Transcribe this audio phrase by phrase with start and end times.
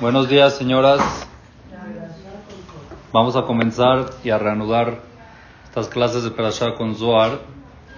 [0.00, 1.00] Buenos días, señoras.
[3.12, 5.00] Vamos a comenzar y a reanudar
[5.64, 7.40] estas clases de Perashat con Zohar.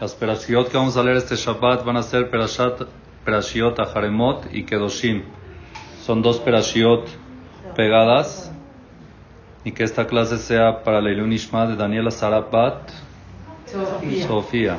[0.00, 2.88] Las Perashiot que vamos a leer este Shabbat van a ser Perashat,
[3.26, 5.24] Perashiot Aharemot y Kedoshim.
[6.02, 7.06] Son dos Perashiot
[7.76, 8.50] pegadas.
[9.64, 12.90] Y que esta clase sea para la Ishma de Daniela Sarapat
[13.66, 14.26] Sofía.
[14.26, 14.78] Sofía.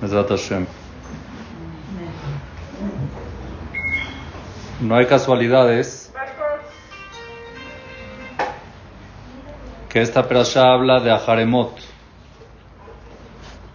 [0.00, 0.66] Hashem.
[4.84, 6.12] No hay casualidades
[9.88, 11.72] que esta perashá habla de Aharemot.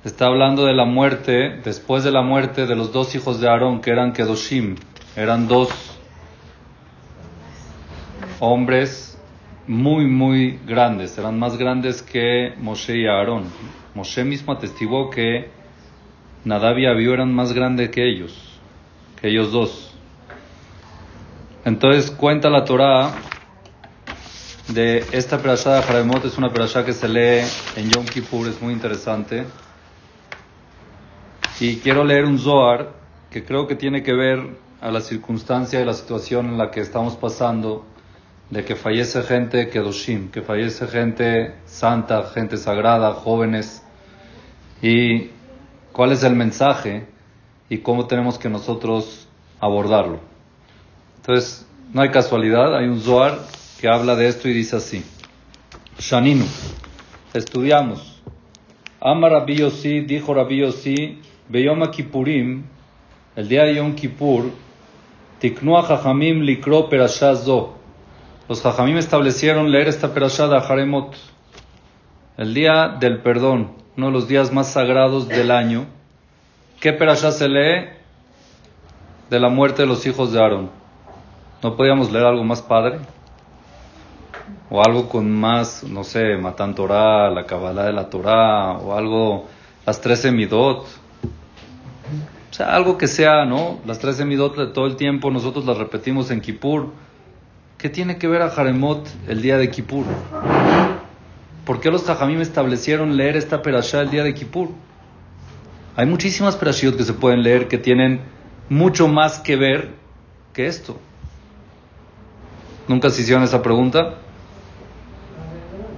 [0.05, 3.81] Está hablando de la muerte, después de la muerte de los dos hijos de Aarón,
[3.81, 4.75] que eran Kedoshim.
[5.15, 5.69] Eran dos
[8.39, 9.19] hombres
[9.65, 11.17] muy, muy grandes.
[11.17, 13.45] Eran más grandes que Moshe y Aarón.
[13.95, 15.49] Moshe mismo atestiguó que
[16.45, 18.59] Nadab y Abiú eran más grandes que ellos,
[19.19, 19.88] que ellos dos.
[21.69, 23.11] Entonces cuenta la Torah
[24.69, 28.59] de esta perashá de Jaremot, es una perashá que se lee en Yom Kippur, es
[28.59, 29.45] muy interesante.
[31.59, 32.93] Y quiero leer un Zohar
[33.29, 36.79] que creo que tiene que ver a la circunstancia y la situación en la que
[36.79, 37.85] estamos pasando,
[38.49, 43.83] de que fallece gente Kedoshim, que fallece gente santa, gente sagrada, jóvenes,
[44.81, 45.29] y
[45.91, 47.05] cuál es el mensaje
[47.69, 49.27] y cómo tenemos que nosotros
[49.59, 50.29] abordarlo.
[51.19, 53.39] Entonces, no hay casualidad, hay un Zohar
[53.79, 55.03] que habla de esto y dice así.
[55.99, 56.45] Shaninu,
[57.33, 58.21] estudiamos.
[59.01, 62.63] Ama Rabbi Yossi, dijo Rabbi Yossi, Beyom Kippurim,
[63.35, 64.51] el día de Yom Kippur,
[65.39, 67.75] Tiknua Jajamim likro perashá zo.
[68.47, 71.15] Los Jajamim establecieron leer esta perashá de Haremot,
[72.37, 75.85] el día del perdón, uno de los días más sagrados del año.
[76.79, 77.89] ¿Qué perashá se lee?
[79.29, 80.78] De la muerte de los hijos de Aarón.
[81.61, 82.99] ¿No podíamos leer algo más padre?
[84.69, 89.47] O algo con más, no sé, Matan Torah, la Kabbalah de la Torah, o algo,
[89.85, 90.85] las 13 midot.
[90.85, 93.79] O sea, algo que sea, ¿no?
[93.85, 96.93] Las 13 midot de todo el tiempo nosotros las repetimos en Kippur.
[97.77, 100.05] ¿Qué tiene que ver a Jaremot el día de Kippur?
[101.65, 104.69] ¿Por qué los Jajamim establecieron leer esta perashá el día de Kippur?
[105.95, 108.21] Hay muchísimas perashiot que se pueden leer que tienen
[108.69, 109.93] mucho más que ver
[110.53, 110.99] que esto.
[112.89, 114.15] ¿Nunca se hicieron esa pregunta?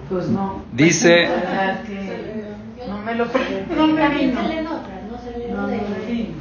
[0.09, 0.61] Pues no.
[0.73, 1.25] Dice,
[2.87, 4.41] no me lo no me vino.
[4.41, 6.35] se leen otras, no se leen No, lo de, no, sí.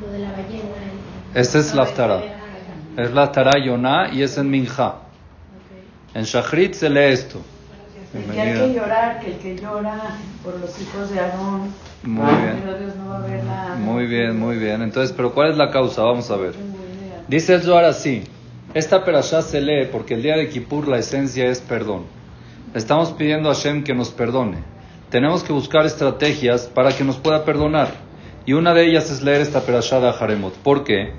[0.00, 0.64] lo de la ballena.
[1.36, 2.20] esta es la Aftara.
[2.96, 4.96] Es la Aftara Yonah y es en Minja.
[6.14, 7.40] En Shachrit se lee esto.
[8.32, 11.70] Que hay que llorar, que el que llora por los hijos de Aarón,
[12.02, 12.60] Muy bien.
[12.64, 13.74] pero Dios no va a ver la...
[13.76, 14.82] Muy bien, muy bien.
[14.82, 16.02] Entonces, ¿pero cuál es la causa?
[16.02, 16.54] Vamos a ver.
[17.28, 18.24] Dice el Zohar así.
[18.74, 22.06] Esta perashá se lee porque el día de Kippur la esencia es perdón.
[22.74, 24.64] Estamos pidiendo a Hashem que nos perdone.
[25.10, 27.92] Tenemos que buscar estrategias para que nos pueda perdonar.
[28.46, 30.54] Y una de ellas es leer esta perashá de Haremot.
[30.54, 31.12] ¿Por qué?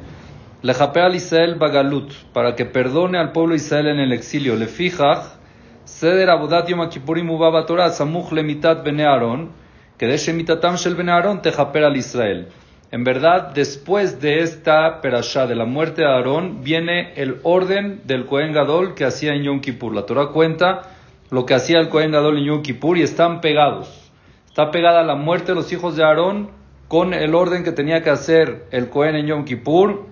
[0.64, 4.58] Lejape al Israel bagalut, para que perdone al pueblo Israel en el exilio.
[4.58, 5.38] Le fijaj,
[5.86, 9.52] seder abodat yom kippurim ubaba Torah, samuch lemitat bene Aaron,
[9.98, 12.50] que de shemitatam shel bene Aaron al Israel.
[12.92, 18.26] En verdad, después de esta perashá de la muerte de Aarón, viene el orden del
[18.26, 19.94] Cohen Gadol que hacía en Yom Kippur.
[19.94, 20.84] La Torah cuenta
[21.32, 24.12] lo que hacía el Cohen Gadol en Yom Kippur y están pegados.
[24.48, 26.52] Está pegada la muerte de los hijos de Aarón
[26.88, 30.06] con el orden que tenía que hacer el Cohen en Yom Kippur.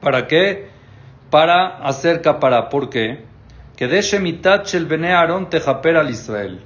[0.00, 0.68] ¿Para qué?
[1.30, 2.68] Para hacer capará.
[2.68, 3.24] ¿Por qué?
[3.76, 6.60] Que de Shemitat shel bene Aarón tejaper al Israel.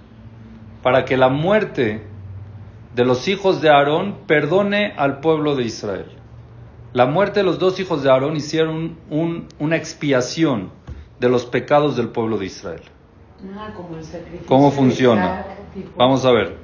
[0.83, 2.03] Para que la muerte
[2.95, 6.07] de los hijos de Aarón perdone al pueblo de Israel.
[6.93, 10.71] La muerte de los dos hijos de Aarón hicieron un- una expiación
[11.21, 12.83] de los pecados del pueblo de Israel.
[13.57, 15.45] Ah, como el sacrificio ¿Cómo funciona?
[15.73, 16.57] Tipo- Vamos a ver.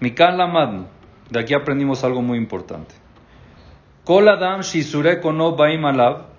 [0.00, 0.86] Mikan Lamad,
[1.30, 2.94] de aquí aprendimos algo muy importante.
[4.04, 6.31] Kol Adam Shisure Kono Baim Alav,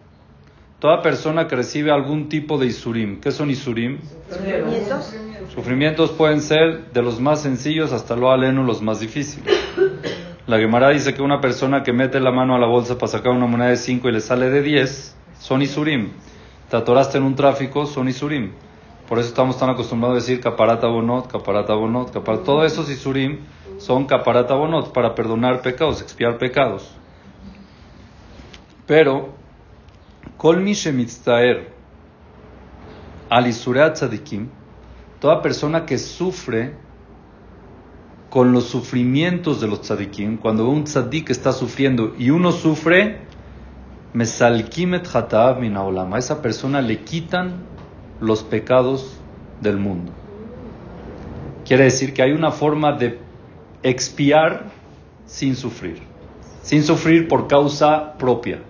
[0.83, 3.21] toda persona que recibe algún tipo de Isurim.
[3.21, 3.99] ¿Qué son Isurim?
[4.29, 5.15] Sufrimientos.
[5.55, 9.57] Sufrimientos pueden ser de los más sencillos hasta lo aleno los más difíciles.
[10.45, 13.31] La Gemara dice que una persona que mete la mano a la bolsa para sacar
[13.31, 16.09] una moneda de 5 y le sale de 10, son Isurim.
[16.69, 18.51] Te atoraste en un tráfico, son Isurim.
[19.07, 22.43] Por eso estamos tan acostumbrados a decir caparata bonot, caparata bonot, caparata.
[22.43, 23.39] Todos esos Isurim
[23.77, 26.93] son caparata bonot para perdonar pecados, expiar pecados.
[28.85, 29.41] Pero,
[30.37, 31.71] kol mi shemitztaer
[33.29, 33.45] al
[33.93, 34.49] tzadikim,
[35.19, 36.75] toda persona que sufre
[38.29, 43.21] con los sufrimientos de los tzadikim, cuando un tzadik está sufriendo y uno sufre,
[44.13, 45.75] Mesalkimet hatav min.
[45.75, 47.63] A esa persona le quitan
[48.21, 49.19] los pecados
[49.59, 50.11] del mundo.
[51.65, 53.19] Quiere decir que hay una forma de
[53.81, 54.71] expiar
[55.25, 56.03] sin sufrir.
[56.61, 58.61] Sin sufrir por causa propia.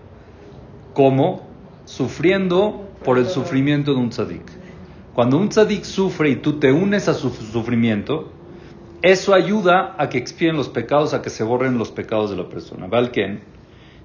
[0.93, 1.42] Como
[1.85, 4.43] sufriendo por el sufrimiento de un tzadik.
[5.13, 8.31] Cuando un tzadik sufre y tú te unes a su sufrimiento,
[9.01, 12.47] eso ayuda a que expíen los pecados, a que se borren los pecados de la
[12.47, 12.87] persona.
[12.87, 13.41] Valken.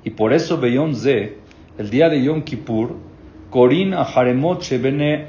[0.05, 1.39] Y por eso Beyom Ze,
[1.79, 2.97] el día de Yom Kippur,
[3.51, 5.27] Corin a Haremot Shene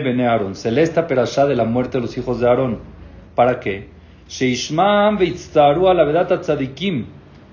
[0.00, 2.78] Bene Aaron, celesta perashá de la muerte de los hijos de Aarón.
[3.34, 3.88] ¿Para qué?
[4.28, 7.04] Sheishmam veitztaru a la vedata tzadikim,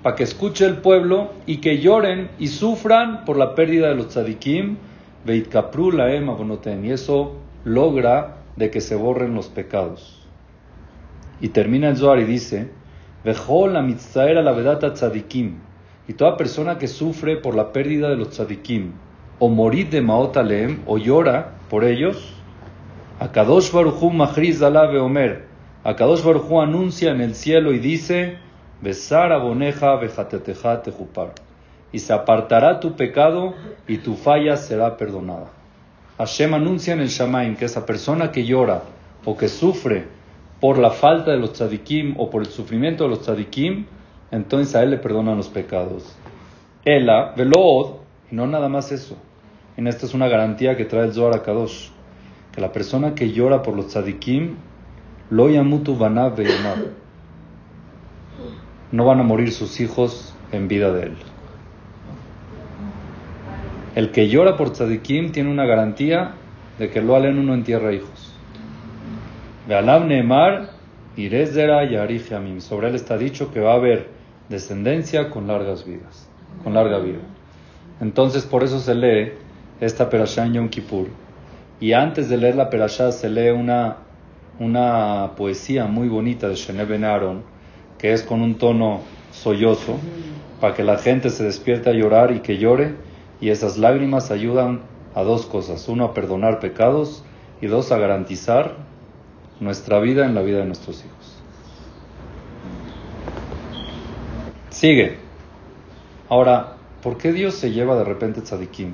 [0.03, 4.09] para que escuche el pueblo y que lloren y sufran por la pérdida de los
[4.09, 4.77] tzadikim,
[5.25, 6.85] veitkapru laem abonoten.
[6.85, 7.35] Y eso
[7.65, 10.27] logra de que se borren los pecados.
[11.41, 12.69] Y termina el Zohar y dice,
[13.23, 15.57] Vejol la mitztaer a la vedata tzadikim.
[16.07, 18.93] Y toda persona que sufre por la pérdida de los tzadikim,
[19.39, 22.33] o morir de maot aleem, o llora por ellos,
[23.19, 25.47] Akadosh Baruchu Mahriz Alabe Omer,
[25.83, 28.37] Akadosh Baruchu anuncia en el cielo y dice,
[28.81, 31.33] Besar aboneja bejateteja tejupar.
[31.91, 33.55] Y se apartará tu pecado
[33.87, 35.47] y tu falla será perdonada.
[36.17, 38.81] Hashem anuncia en el Shamaim que esa persona que llora
[39.25, 40.05] o que sufre
[40.59, 43.85] por la falta de los tzadikim o por el sufrimiento de los tzadikim,
[44.31, 46.15] entonces a él le perdonan los pecados.
[46.83, 47.97] Ela, velod,
[48.31, 49.17] y no nada más eso.
[49.75, 51.89] En esta es una garantía que trae el Zohar a Kadosh,
[52.51, 54.55] que la persona que llora por los tzadikim,
[55.29, 56.35] lo yamutu banav
[58.91, 61.15] no van a morir sus hijos en vida de él.
[63.95, 66.33] El que llora por tzadikim tiene una garantía
[66.77, 68.33] de que lo alen uno entierra hijos.
[69.67, 70.69] Ve'alav Neemar,
[71.15, 71.29] y
[72.59, 74.09] Sobre él está dicho que va a haber
[74.49, 76.29] descendencia con largas vidas,
[76.63, 77.19] con larga vida.
[77.99, 79.31] Entonces, por eso se lee
[79.81, 81.07] esta perashá en Yom Kippur.
[81.79, 83.97] Y antes de leer la perashá se lee una,
[84.59, 87.41] una poesía muy bonita de Shene Ben Aaron,
[87.97, 89.01] que es con un tono
[89.31, 89.97] sollozo,
[90.61, 92.95] para que la gente se despierte a llorar y que llore.
[93.39, 94.81] Y esas lágrimas ayudan
[95.13, 95.87] a dos cosas.
[95.87, 97.23] Uno, a perdonar pecados
[97.61, 98.75] y dos, a garantizar
[99.59, 101.37] nuestra vida en la vida de nuestros hijos.
[104.69, 105.17] Sigue.
[106.29, 108.93] Ahora, ¿por qué Dios se lleva de repente tzadikim?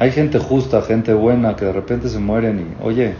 [0.00, 3.14] Hay gente justa, gente buena que de repente se mueren y, oye,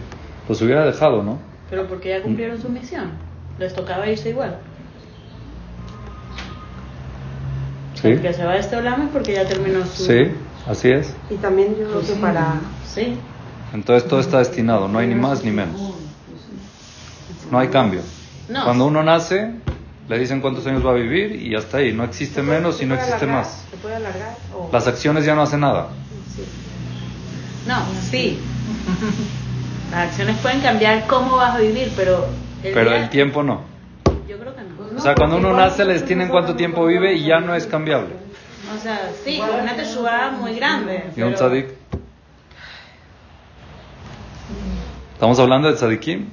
[0.47, 1.37] los hubiera dejado, ¿no?
[1.69, 3.28] Pero porque ya cumplieron su misión.
[3.59, 4.57] Les tocaba irse igual.
[8.01, 8.07] Sí.
[8.07, 10.05] El que se va de este olame es porque ya terminó su...
[10.05, 10.31] Sí,
[10.65, 11.13] así es.
[11.29, 12.61] Y también yo creo que para...
[12.87, 13.17] Sí.
[13.73, 15.79] Entonces todo está destinado, no hay ni más ni menos.
[17.51, 18.01] No hay cambio.
[18.47, 18.63] No.
[18.63, 19.51] Cuando uno nace,
[20.07, 21.91] le dicen cuántos años va a vivir y hasta ahí.
[21.91, 23.65] No existe menos y no existe alargar, más.
[23.69, 24.35] ¿Se puede alargar?
[24.55, 24.69] O...
[24.71, 25.89] Las acciones ya no hacen nada.
[26.33, 26.43] Sí.
[27.67, 27.75] No,
[28.09, 28.39] sí.
[29.91, 32.25] Las acciones pueden cambiar cómo vas a vivir, pero...
[32.63, 33.61] El Pero día- el tiempo no.
[34.27, 34.97] Yo creo que no.
[34.97, 38.15] O sea, cuando uno nace le destinan cuánto tiempo vive y ya no es cambiable.
[38.75, 41.05] O sea, sí, una teshuva muy grande.
[41.15, 41.67] ¿Y un pero- tzadik?
[45.13, 46.29] Estamos hablando de tzadikim.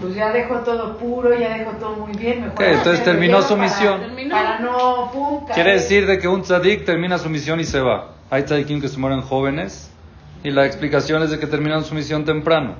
[0.00, 2.40] Pues ya dejó todo puro, ya dejó todo muy bien.
[2.40, 4.00] Mejor Ok, entonces terminó su para- misión.
[4.00, 4.34] Terminó.
[4.34, 5.46] Para no, pum.
[5.52, 8.12] Quiere decir de que un tzadik termina su misión y se va.
[8.30, 9.90] Hay tzadikim que se mueren jóvenes
[10.42, 12.76] y la explicación es de que terminan su misión temprano.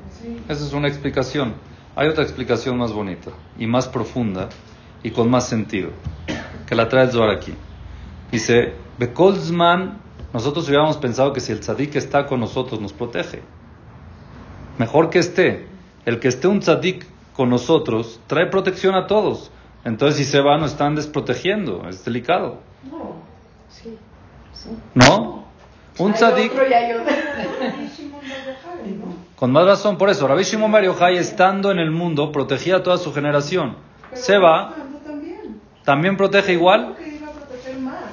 [0.48, 1.54] Esa es una explicación.
[1.96, 4.48] Hay otra explicación más bonita y más profunda
[5.02, 5.90] y con más sentido,
[6.66, 7.54] que la trae el Zohar aquí.
[8.30, 9.98] Dice, Bekolzman,
[10.32, 13.42] nosotros hubiéramos pensado que si el tzadik está con nosotros nos protege.
[14.78, 15.66] Mejor que esté.
[16.06, 17.04] El que esté un tzadik
[17.34, 19.50] con nosotros trae protección a todos.
[19.84, 21.88] Entonces si se va nos están desprotegiendo.
[21.88, 22.60] Es delicado.
[22.90, 23.16] No.
[23.68, 23.98] Sí.
[24.94, 25.49] ¿No?
[25.98, 26.52] Un tzadik...
[29.36, 32.82] Con más razón, por eso, Rabbi Shimon Bar Yochai, estando en el mundo, protegía a
[32.82, 33.76] toda su generación.
[34.12, 35.60] Se va, también.
[35.84, 36.94] también protege igual.
[36.98, 38.04] Que iba a proteger más.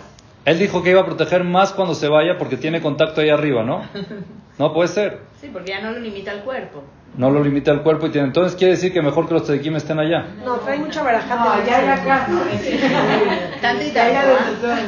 [0.46, 3.64] Él dijo que iba a proteger más cuando se vaya porque tiene contacto ahí arriba,
[3.64, 3.84] ¿no?
[4.58, 5.20] No puede ser.
[5.40, 6.84] Sí, porque ya no lo limita el cuerpo.
[7.16, 8.28] No lo limita el cuerpo y tiene.
[8.28, 10.28] Entonces quiere decir que mejor que los tzadikim estén allá.
[10.46, 11.36] No, trae mucha barajá.
[11.36, 14.28] No, era tanto, de ¿ah?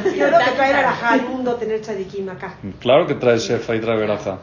[0.02, 2.54] sus Yo creo que trae barajá al mundo tener tzadikim acá.
[2.78, 4.38] Claro que trae Shefa y trae Veraja.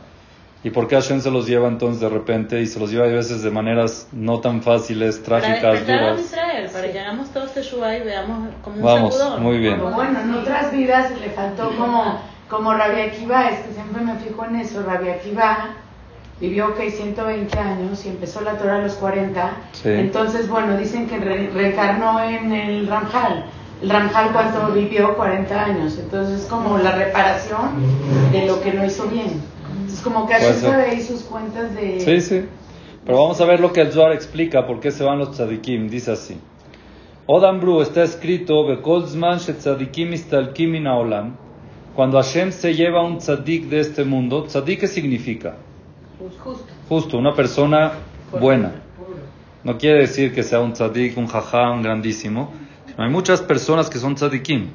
[0.63, 3.09] ¿Y por qué Hashem se los lleva entonces de repente y se los lleva a
[3.09, 6.19] veces de maneras no tan fáciles, trágicas, duras?
[6.19, 9.75] Israel, para que hagamos todos teshuva y veamos como un Vamos, muy bien.
[9.75, 12.19] Pero bueno, en otras vidas le faltó como,
[12.49, 14.81] como Rabia Akiva, es que siempre me fijo en eso.
[14.83, 15.69] Rabia Akiva
[16.39, 19.51] vivió que 120 años y empezó la Torah a los 40.
[19.73, 19.89] Sí.
[19.89, 23.45] Entonces, bueno, dicen que re- reencarnó en el Ramjal.
[23.81, 27.69] El Ramjal cuánto vivió 40 años, entonces es como la reparación
[28.31, 29.41] de lo que no hizo bien.
[29.87, 31.99] Es como que Hashem sabe ahí sus cuentas de...
[31.99, 32.45] Sí, sí.
[33.05, 35.89] Pero vamos a ver lo que el Zohar explica, por qué se van los tzadikim.
[35.89, 36.37] Dice así.
[37.25, 38.65] Odambru está escrito.
[41.95, 45.55] Cuando Hashem se lleva un tzadik de este mundo, tzadik ¿qué significa?
[46.19, 46.65] Justo.
[46.89, 47.91] Justo, una persona
[48.39, 48.71] buena.
[49.63, 52.51] No quiere decir que sea un tzadik, un jajam grandísimo.
[52.97, 54.69] Hay muchas personas que son tzadikim.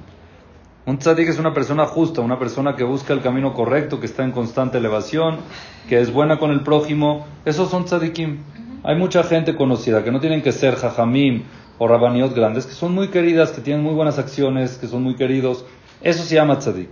[0.87, 4.23] Un tzadik es una persona justa, una persona que busca el camino correcto, que está
[4.25, 5.39] en constante elevación,
[5.89, 7.27] que es buena con el prójimo.
[7.45, 8.39] Esos son tzadikim.
[8.85, 11.45] Hay mucha gente conocida que no tienen que ser jajamim
[11.79, 15.15] o rabaniot grandes, que son muy queridas, que tienen muy buenas acciones, que son muy
[15.17, 15.65] queridos.
[16.03, 16.91] Eso se llama tzadik.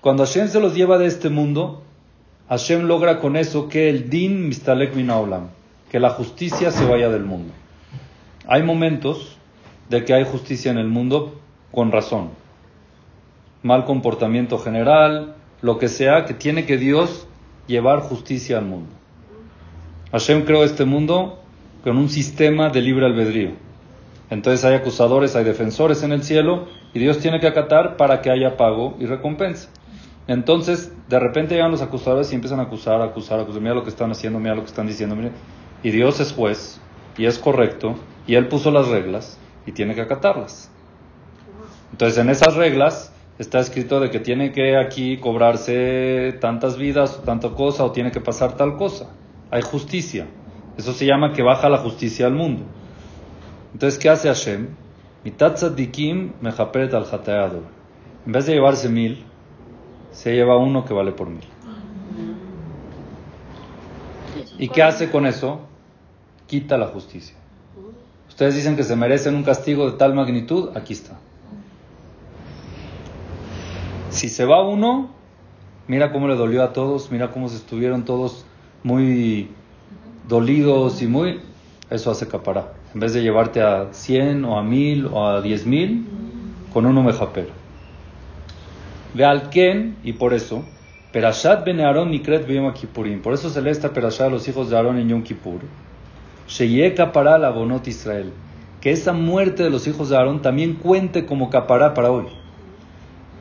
[0.00, 1.82] Cuando Hashem se los lleva de este mundo,
[2.50, 5.08] Hashem logra con eso que el din mistalek min
[5.88, 7.52] que la justicia se vaya del mundo.
[8.48, 9.38] Hay momentos
[9.88, 11.40] de que hay justicia en el mundo
[11.70, 12.30] con razón.
[13.62, 17.28] Mal comportamiento general, lo que sea, que tiene que Dios
[17.68, 18.90] llevar justicia al mundo.
[20.10, 21.38] Hashem creó este mundo
[21.84, 23.50] con un sistema de libre albedrío.
[24.28, 28.30] Entonces hay acusadores, hay defensores en el cielo y Dios tiene que acatar para que
[28.30, 29.68] haya pago y recompensa.
[30.30, 33.60] Entonces, de repente llegan los acusadores y empiezan a acusar, acusar, acusar.
[33.60, 35.16] Mira lo que están haciendo, mira lo que están diciendo.
[35.16, 35.32] Mire.
[35.82, 36.80] Y Dios es juez
[37.18, 37.96] y es correcto
[38.28, 40.70] y Él puso las reglas y tiene que acatarlas.
[41.90, 47.22] Entonces, en esas reglas está escrito de que tiene que aquí cobrarse tantas vidas o
[47.22, 49.10] tanta cosa o tiene que pasar tal cosa.
[49.50, 50.28] Hay justicia.
[50.76, 52.62] Eso se llama que baja la justicia al mundo.
[53.72, 54.68] Entonces, ¿qué hace Hashem?
[55.24, 57.04] Mitat tzadikim mejaperet al.
[58.26, 59.24] En vez de llevarse mil,
[60.12, 61.44] se lleva uno que vale por mil.
[64.58, 65.60] ¿Y qué hace con eso?
[66.46, 67.36] Quita la justicia.
[68.28, 71.18] Ustedes dicen que se merecen un castigo de tal magnitud, aquí está.
[74.10, 75.10] Si se va uno,
[75.88, 78.44] mira cómo le dolió a todos, mira cómo se estuvieron todos
[78.82, 79.50] muy
[80.28, 81.40] dolidos y muy...
[81.90, 82.72] Eso hace capará.
[82.94, 86.04] En vez de llevarte a 100 o a 1000 o a 10.000,
[86.72, 87.59] con uno me japera.
[89.14, 90.64] Ve al Ken, y por eso,
[91.12, 93.20] Perashat ben Aarón Nikret Beyom Kippurim.
[93.20, 95.60] Por eso se lee esta Perashat a los hijos de Aarón en Yom Kippur.
[96.46, 98.32] Sheye Kapará la Bonot Israel.
[98.80, 102.26] Que esa muerte de los hijos de Aarón también cuente como capará para hoy.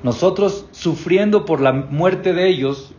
[0.01, 2.93] Nosotros sufriendo por la muerte de ellos,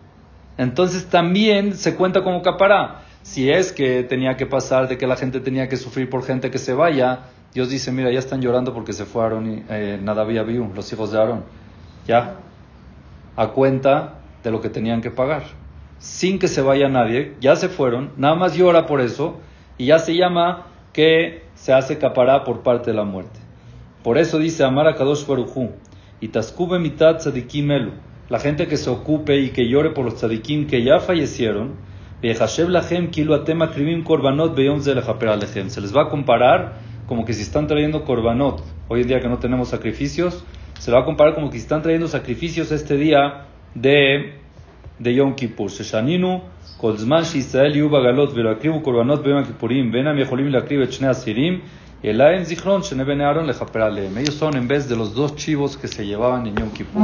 [0.56, 3.02] entonces también se cuenta como capará.
[3.22, 6.50] Si es que tenía que pasar de que la gente tenía que sufrir por gente
[6.50, 10.00] que se vaya, Dios dice, mira, ya están llorando porque se fue Aarón y eh,
[10.06, 11.44] Abiú, los hijos de Aarón.
[12.06, 12.36] Ya,
[13.40, 15.44] a cuenta de lo que tenían que pagar.
[15.96, 19.40] Sin que se vaya nadie, ya se fueron, nada más llora por eso
[19.78, 23.40] y ya se llama que se hace capará por parte de la muerte.
[24.02, 25.70] Por eso dice Amar a Kadosh Barujú,
[26.20, 27.92] y taskube mitad tzadikim elu,
[28.28, 31.88] la gente que se ocupe y que llore por los tzadikim que ya fallecieron.
[32.20, 32.28] Se
[35.80, 36.74] les va a comparar
[37.06, 40.44] como que si están trayendo korbanot, hoy en día que no tenemos sacrificios,
[40.80, 43.44] se lo va a comparar como que si están trayendo sacrificios este día
[43.74, 44.32] de,
[44.98, 45.70] de Yom Kippur.
[45.70, 46.40] Sheshaninu,
[46.78, 51.60] Kolzman, Israel, Yuba, Galot, Velakribu, Korbanot, Bema Kippurim, Benam, Yeholim, Lakrib, Echne, Asirim,
[52.02, 54.16] Elaem, Zichron, Shene, Benearon, Lejaperalem.
[54.16, 57.02] Ellos son en vez de los dos chivos que se llevaban en Yom Kippur.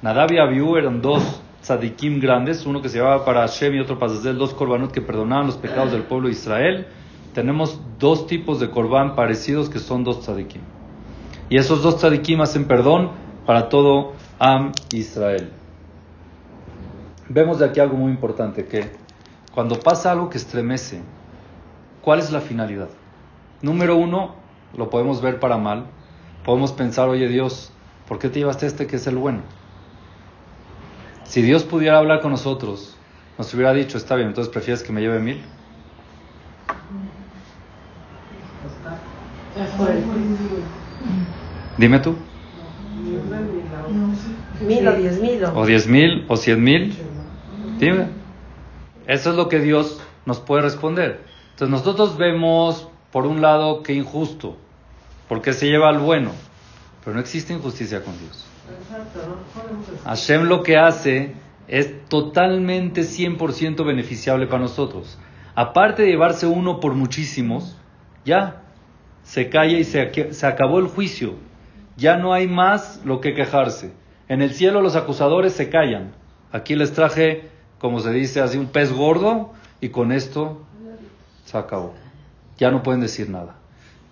[0.00, 3.98] Nadab y Abiú eran dos tzadikim grandes, uno que se llevaba para Hashem y otro
[3.98, 6.86] para Zazel, dos korbanot que perdonaban los pecados del pueblo de Israel.
[7.34, 10.77] Tenemos dos tipos de korban parecidos que son dos tzadikim.
[11.50, 13.10] Y esos dos tzadikim hacen perdón
[13.46, 15.50] para todo Am Israel.
[17.28, 18.90] Vemos de aquí algo muy importante, que
[19.52, 21.00] cuando pasa algo que estremece,
[22.02, 22.88] ¿cuál es la finalidad?
[23.62, 24.34] Número uno,
[24.76, 25.86] lo podemos ver para mal.
[26.44, 27.72] Podemos pensar, oye Dios,
[28.06, 29.40] ¿por qué te llevaste este que es el bueno?
[31.24, 32.96] Si Dios pudiera hablar con nosotros,
[33.36, 35.42] nos hubiera dicho, está bien, entonces prefieres que me lleve mil.
[41.78, 42.16] Dime tú.
[44.66, 45.44] Mil o diez mil.
[45.44, 46.94] o- diez mil o cien mil.
[47.78, 48.06] Dime.
[49.06, 51.20] Eso es lo que Dios nos puede responder.
[51.52, 54.56] Entonces nosotros vemos, por un lado, que injusto,
[55.28, 56.32] porque se lleva al bueno,
[57.04, 58.44] pero no existe injusticia con Dios.
[60.04, 61.32] Hashem lo que hace
[61.68, 65.18] es totalmente 100% beneficiable para nosotros.
[65.54, 67.76] Aparte de llevarse uno por muchísimos,
[68.24, 68.62] ya
[69.22, 71.34] se calla y se, se acabó el juicio.
[71.98, 73.92] Ya no hay más lo que quejarse.
[74.28, 76.12] En el cielo los acusadores se callan.
[76.52, 77.50] Aquí les traje,
[77.80, 80.62] como se dice así, un pez gordo y con esto
[81.44, 81.94] se acabó.
[82.56, 83.56] Ya no pueden decir nada.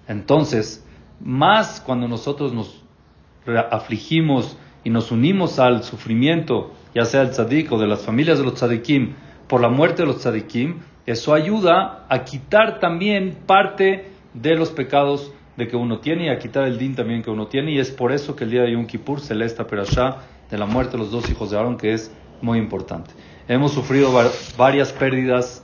[0.09, 0.85] Entonces,
[1.21, 2.83] más cuando nosotros nos
[3.71, 8.45] afligimos y nos unimos al sufrimiento, ya sea el tzadik o de las familias de
[8.45, 9.15] los tzadikim,
[9.47, 15.33] por la muerte de los tzadikim, eso ayuda a quitar también parte de los pecados
[15.57, 17.73] de que uno tiene y a quitar el din también que uno tiene.
[17.73, 19.67] Y es por eso que el día de Yom Kippur se lee esta
[20.51, 23.11] de la muerte de los dos hijos de Aarón, que es muy importante.
[23.49, 25.63] Hemos sufrido va- varias pérdidas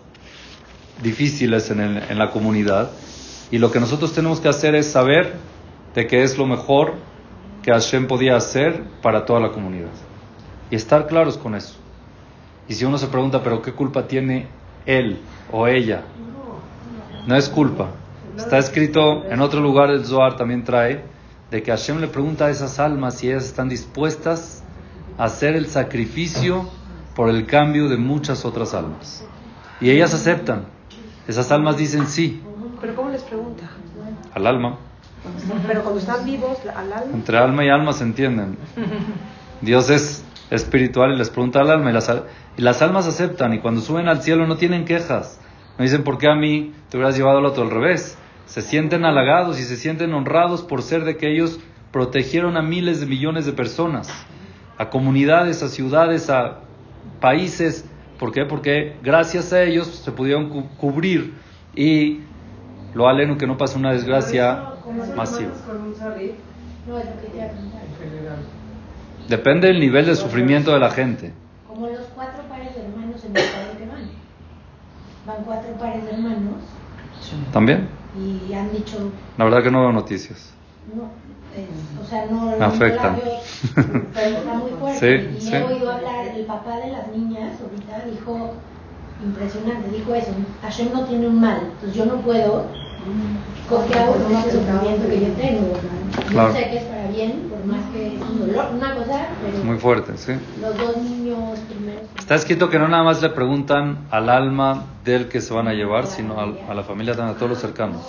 [1.02, 2.90] difíciles en, la comunidad
[3.50, 5.34] y lo que nosotros tenemos que hacer es saber
[5.94, 6.94] de qué es lo mejor
[7.62, 9.90] que Hashem podía hacer para toda la comunidad
[10.70, 11.74] y estar claros con eso.
[12.68, 14.46] Y si uno se pregunta, pero ¿qué culpa tiene
[14.86, 15.18] él
[15.50, 16.02] o ella?
[17.26, 18.01] No es culpa.
[18.36, 21.04] Está escrito en otro lugar, el Zohar también trae,
[21.50, 24.62] de que Hashem le pregunta a esas almas si ellas están dispuestas
[25.18, 26.68] a hacer el sacrificio
[27.14, 29.26] por el cambio de muchas otras almas.
[29.80, 30.64] Y ellas aceptan.
[31.28, 32.42] Esas almas dicen sí
[32.80, 33.70] Pero ¿cómo les pregunta?
[34.34, 34.78] al alma.
[35.66, 37.12] Pero cuando están vivos, al alma.
[37.14, 38.56] Entre alma y alma se entienden.
[39.60, 42.10] Dios es espiritual y les pregunta al alma y las,
[42.56, 45.38] y las almas aceptan y cuando suben al cielo no tienen quejas.
[45.78, 48.18] No dicen por qué a mí te hubieras llevado al otro al revés.
[48.46, 51.58] Se sienten halagados y se sienten honrados por ser de que ellos
[51.90, 54.08] protegieron a miles de millones de personas,
[54.78, 56.60] a comunidades, a ciudades, a
[57.20, 57.84] países.
[58.18, 58.44] ¿Por qué?
[58.44, 61.34] Porque gracias a ellos se pudieron cu- cubrir
[61.74, 62.20] y
[62.94, 64.64] lo aleno que no pase una desgracia
[65.16, 65.52] masiva.
[69.28, 71.32] Depende del nivel de sufrimiento de la gente.
[71.66, 74.10] Como los cuatro pares de hermanos en el padre que van.
[75.26, 76.62] Van cuatro pares de hermanos
[77.52, 77.88] ¿También?
[78.18, 80.52] Y han dicho, La verdad que no veo noticias.
[80.94, 81.04] no,
[82.00, 83.12] o sea, no, no afectan.
[83.16, 85.30] la veo, pero está muy fuerte.
[85.30, 85.54] Sí, y sí.
[85.54, 88.52] he oído hablar, el papá de las niñas ahorita dijo,
[89.24, 92.66] impresionante, dijo eso, Hashem no tiene un mal, entonces yo no puedo,
[93.88, 95.72] ¿qué hago con ese sufrimiento que yo tengo?
[96.28, 96.52] Claro.
[96.52, 97.81] Sé que es para bien, por más
[98.16, 100.32] es un dolor, una cosa, pero Muy fuerte, sí.
[100.60, 102.02] los dos niños primeros.
[102.18, 105.72] Está escrito que no nada más le preguntan al alma del que se van a
[105.72, 108.02] llevar, sino a, la familia, a todos los cercanos.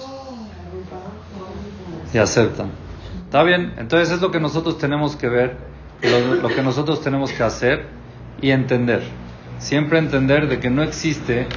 [2.14, 2.72] Y aceptan.
[3.26, 5.58] Está bien, entonces es lo que nosotros tenemos que ver,
[6.04, 7.88] lo, lo que nosotros tenemos que hacer
[8.42, 9.04] y entender.
[9.58, 11.48] Siempre entender de que no existe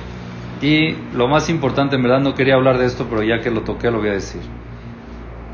[0.63, 3.63] y lo más importante, en verdad no quería hablar de esto, pero ya que lo
[3.63, 4.41] toqué lo voy a decir.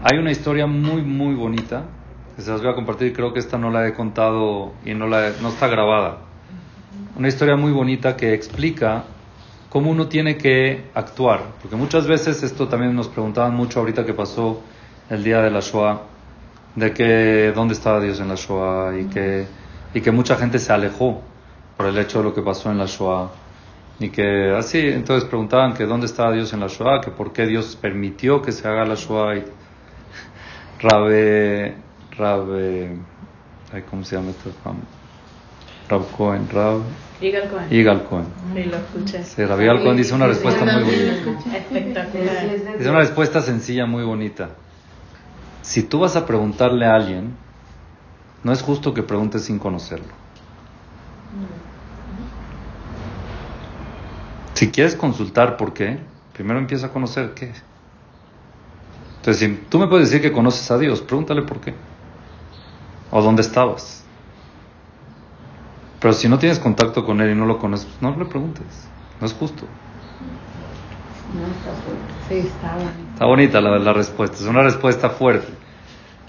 [0.04, 1.84] Hay una historia muy, muy bonita
[2.40, 3.12] se las voy a compartir.
[3.12, 6.18] Creo que esta no la he contado y no, la he- no está grabada.
[7.16, 9.04] Una historia muy bonita que explica
[9.68, 11.40] cómo uno tiene que actuar.
[11.60, 14.60] Porque muchas veces esto también nos preguntaban mucho ahorita que pasó
[15.10, 16.00] el día de la Shoah,
[16.76, 19.46] de que dónde estaba Dios en la Shoah y que,
[19.94, 21.20] y que mucha gente se alejó
[21.76, 23.30] por el hecho de lo que pasó en la Shoah.
[24.00, 27.46] Y que así, entonces preguntaban que dónde estaba Dios en la Shoah, que por qué
[27.46, 29.36] Dios permitió que se haga la Shoah.
[29.36, 29.44] Y
[30.80, 31.74] Rabe,
[32.16, 32.98] Rabe,
[33.72, 34.76] ay, ¿cómo se llama este Juan?
[35.88, 36.82] Rab Cohen, Rab,
[37.20, 38.26] Yigal Cohen.
[38.54, 39.24] Sí, lo escuché.
[39.24, 41.56] Sí, Rabbi Yigal Cohen dice una respuesta muy bonita.
[41.56, 42.76] Espectacular.
[42.78, 44.50] Dice una respuesta sencilla, muy bonita.
[45.62, 47.34] Si tú vas a preguntarle a alguien,
[48.42, 50.12] no es justo que preguntes sin conocerlo.
[54.54, 55.98] Si quieres consultar por qué,
[56.34, 57.52] primero empieza a conocer qué.
[59.16, 61.74] Entonces, si tú me puedes decir que conoces a Dios, pregúntale por qué.
[63.12, 64.04] O dónde estabas.
[66.00, 68.66] Pero si no tienes contacto con Él y no lo conoces, pues no le preguntes.
[69.20, 69.66] No es justo.
[72.28, 72.38] Sí,
[73.14, 75.52] está bonita la, la respuesta, es una respuesta fuerte.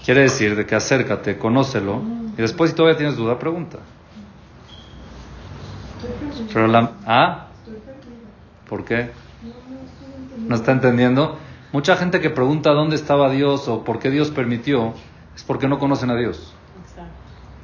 [0.04, 2.02] Quiere decir de que acércate, conócelo
[2.36, 3.78] y después si todavía tienes duda, pregunta.
[6.52, 6.92] Pero la...
[7.06, 7.46] ¿Ah?
[8.68, 9.10] ¿Por qué?
[10.46, 11.38] ¿No está entendiendo?
[11.72, 14.94] Mucha gente que pregunta dónde estaba Dios o por qué Dios permitió,
[15.34, 16.53] es porque no conocen a Dios.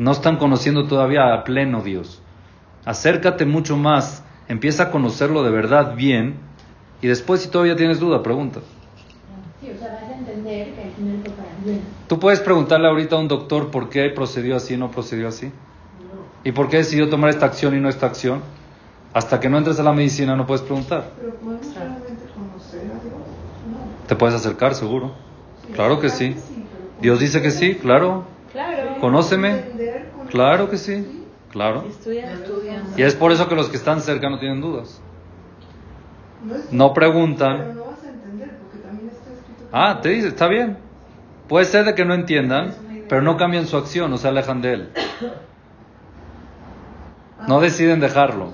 [0.00, 2.22] No están conociendo todavía a pleno Dios.
[2.86, 6.36] Acércate mucho más, empieza a conocerlo de verdad bien
[7.02, 8.60] y después si todavía tienes duda, pregunta.
[9.60, 11.82] Sí, o sea, vas a entender que al final fue para bien.
[12.08, 15.52] Tú puedes preguntarle ahorita a un doctor por qué procedió así y no procedió así.
[16.44, 18.40] ¿Y por qué decidió tomar esta acción y no esta acción?
[19.12, 21.10] Hasta que no entres a la medicina no puedes preguntar.
[21.20, 23.12] Pero podemos realmente conocer a Dios.
[23.70, 24.06] No.
[24.08, 25.12] Te puedes acercar, seguro.
[25.74, 26.36] Claro que sí.
[27.02, 28.24] Dios dice que sí, claro.
[28.50, 28.98] Claro.
[29.00, 29.64] Conóceme.
[30.30, 31.26] Claro que sí.
[31.50, 31.84] Claro.
[32.96, 35.00] Y es por eso que los que están cerca no tienen dudas.
[36.70, 37.56] No, preguntan.
[37.58, 39.64] Pero no vas a entender porque también está escrito.
[39.64, 40.78] que Ah, te dice, está bien.
[41.48, 42.74] Puede ser de que no entiendan,
[43.08, 44.92] pero no cambian su acción, no se alejan de él.
[47.48, 48.52] No deciden dejarlo.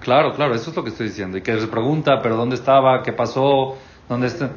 [0.00, 1.36] Claro, claro, eso es lo que estoy diciendo.
[1.36, 3.02] Y que se pregunta, pero ¿dónde estaba?
[3.02, 3.76] ¿Qué pasó?
[4.08, 4.50] ¿Dónde está?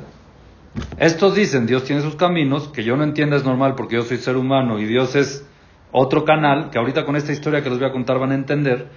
[0.98, 4.18] Estos dicen, Dios tiene sus caminos, que yo no entiendo es normal porque yo soy
[4.18, 5.46] ser humano y Dios es
[5.92, 8.88] otro canal, que ahorita con esta historia que les voy a contar van a entender.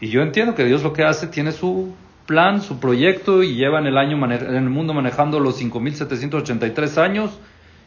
[0.00, 1.94] Y yo entiendo que Dios lo que hace tiene su
[2.26, 6.98] plan, su proyecto y lleva en el, año mane- en el mundo manejando los 5.783
[6.98, 7.38] años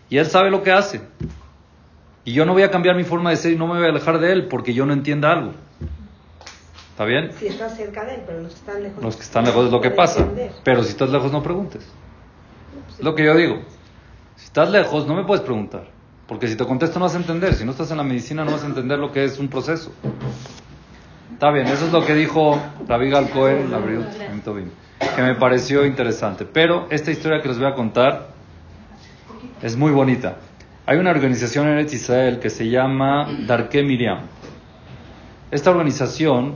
[0.10, 1.02] y Él sabe lo que hace.
[2.26, 3.90] Y yo no voy a cambiar mi forma de ser y no me voy a
[3.90, 5.54] alejar de Él porque yo no entienda algo.
[6.92, 7.32] ¿Está bien?
[7.38, 9.04] Si están cerca de él, pero los que están lejos.
[9.04, 10.22] Los que están lejos es lo que pasa.
[10.22, 10.52] entender.
[10.64, 11.86] Pero si estás lejos no preguntes.
[12.98, 13.62] Es lo que yo digo.
[14.36, 15.88] Si estás lejos no me puedes preguntar.
[16.28, 17.54] Porque si te contesto no vas a entender.
[17.54, 19.92] Si no estás en la medicina no vas a entender lo que es un proceso.
[21.34, 24.06] Está bien, eso es lo que dijo Rabbi Gal Cohen, la Briut
[25.16, 26.46] que me pareció interesante.
[26.46, 28.28] Pero esta historia que les voy a contar
[29.62, 30.38] es muy bonita.
[30.86, 34.20] Hay una organización en Israel que se llama Darke Miriam.
[35.52, 36.56] Esta organización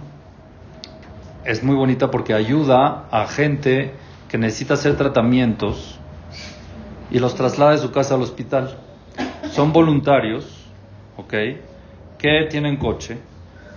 [1.45, 3.93] es muy bonita porque ayuda a gente
[4.27, 5.98] que necesita hacer tratamientos
[7.11, 8.77] y los traslada de su casa al hospital.
[9.51, 10.65] Son voluntarios,
[11.17, 11.33] ¿ok?
[12.17, 13.17] Que tienen coche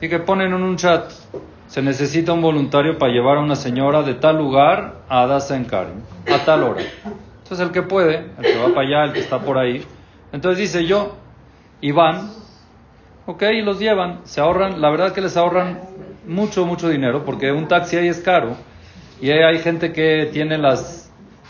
[0.00, 1.10] y que ponen en un chat.
[1.68, 5.64] Se necesita un voluntario para llevar a una señora de tal lugar a Adasa en
[5.64, 6.82] Karim, a tal hora.
[7.42, 9.84] Entonces el que puede, el que va para allá, el que está por ahí,
[10.32, 11.16] entonces dice yo,
[11.80, 12.30] y van,
[13.26, 15.80] ok, y los llevan, se ahorran, la verdad que les ahorran
[16.26, 18.56] mucho, mucho dinero, porque un taxi ahí es caro,
[19.20, 21.01] y hay gente que tiene las,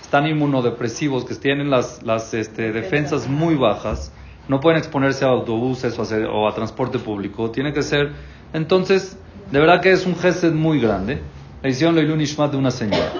[0.02, 4.12] están inmunodepresivos, que tienen las, las este, defensas muy bajas,
[4.48, 8.12] no pueden exponerse a autobuses o a, o a transporte público, tiene que ser,
[8.52, 9.18] entonces,
[9.50, 11.20] de verdad que es un gesed muy grande,
[11.62, 13.12] le hicieron Leilun Ishmat de una señora.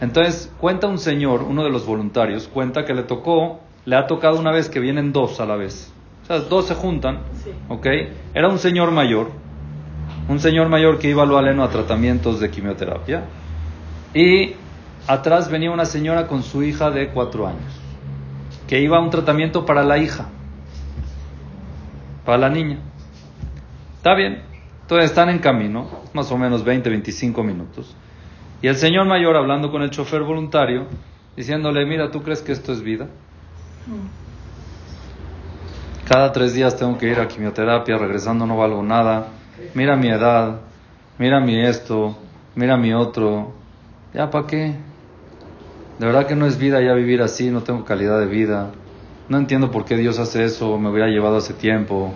[0.00, 4.38] Entonces, cuenta un señor, uno de los voluntarios, cuenta que le tocó, le ha tocado
[4.38, 5.92] una vez que vienen dos a la vez.
[6.22, 7.20] O sea, dos se juntan,
[7.68, 7.86] ¿ok?
[8.34, 9.30] Era un señor mayor,
[10.28, 13.24] un señor mayor que iba a lo aleno a tratamientos de quimioterapia.
[14.14, 14.54] Y
[15.08, 17.72] atrás venía una señora con su hija de cuatro años,
[18.68, 20.28] que iba a un tratamiento para la hija,
[22.24, 22.78] para la niña.
[23.96, 24.42] Está bien,
[24.82, 27.96] entonces están en camino, más o menos 20, 25 minutos.
[28.60, 30.86] Y el señor mayor hablando con el chofer voluntario,
[31.36, 33.08] diciéndole, mira, ¿tú crees que esto es vida?
[36.06, 39.28] Cada tres días tengo que ir a quimioterapia, regresando no valgo nada.
[39.74, 40.60] Mira mi edad,
[41.18, 42.18] mira mi esto,
[42.54, 43.52] mira mi otro.
[44.12, 44.87] ¿Ya para qué?
[45.98, 48.70] De verdad que no es vida ya vivir así, no tengo calidad de vida.
[49.28, 52.12] No entiendo por qué Dios hace eso, me hubiera llevado hace tiempo.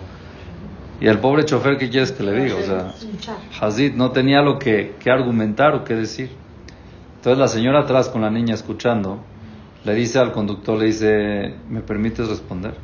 [1.01, 2.55] Y el pobre chofer, ¿qué quieres que le diga?
[2.55, 2.93] O sea.
[3.59, 6.31] Hazid no tenía lo que, que argumentar o que decir.
[7.17, 9.19] Entonces la señora atrás con la niña escuchando,
[9.83, 12.75] le dice al conductor, le dice, ¿me permites responder?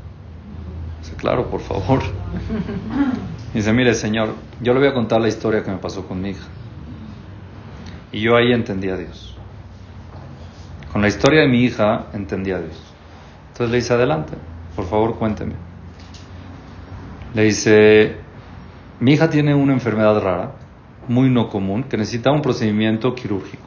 [1.02, 2.02] Dice, claro, por favor.
[3.54, 6.30] Dice, mire señor, yo le voy a contar la historia que me pasó con mi
[6.30, 6.46] hija.
[8.12, 9.29] Y yo ahí entendí a Dios.
[10.92, 12.82] Con la historia de mi hija entendí a Dios.
[13.50, 14.34] Entonces le dice, adelante,
[14.76, 15.54] por favor cuénteme.
[17.34, 18.16] Le dice,
[19.00, 20.52] mi hija tiene una enfermedad rara,
[21.08, 23.64] muy no común, que necesita un procedimiento quirúrgico.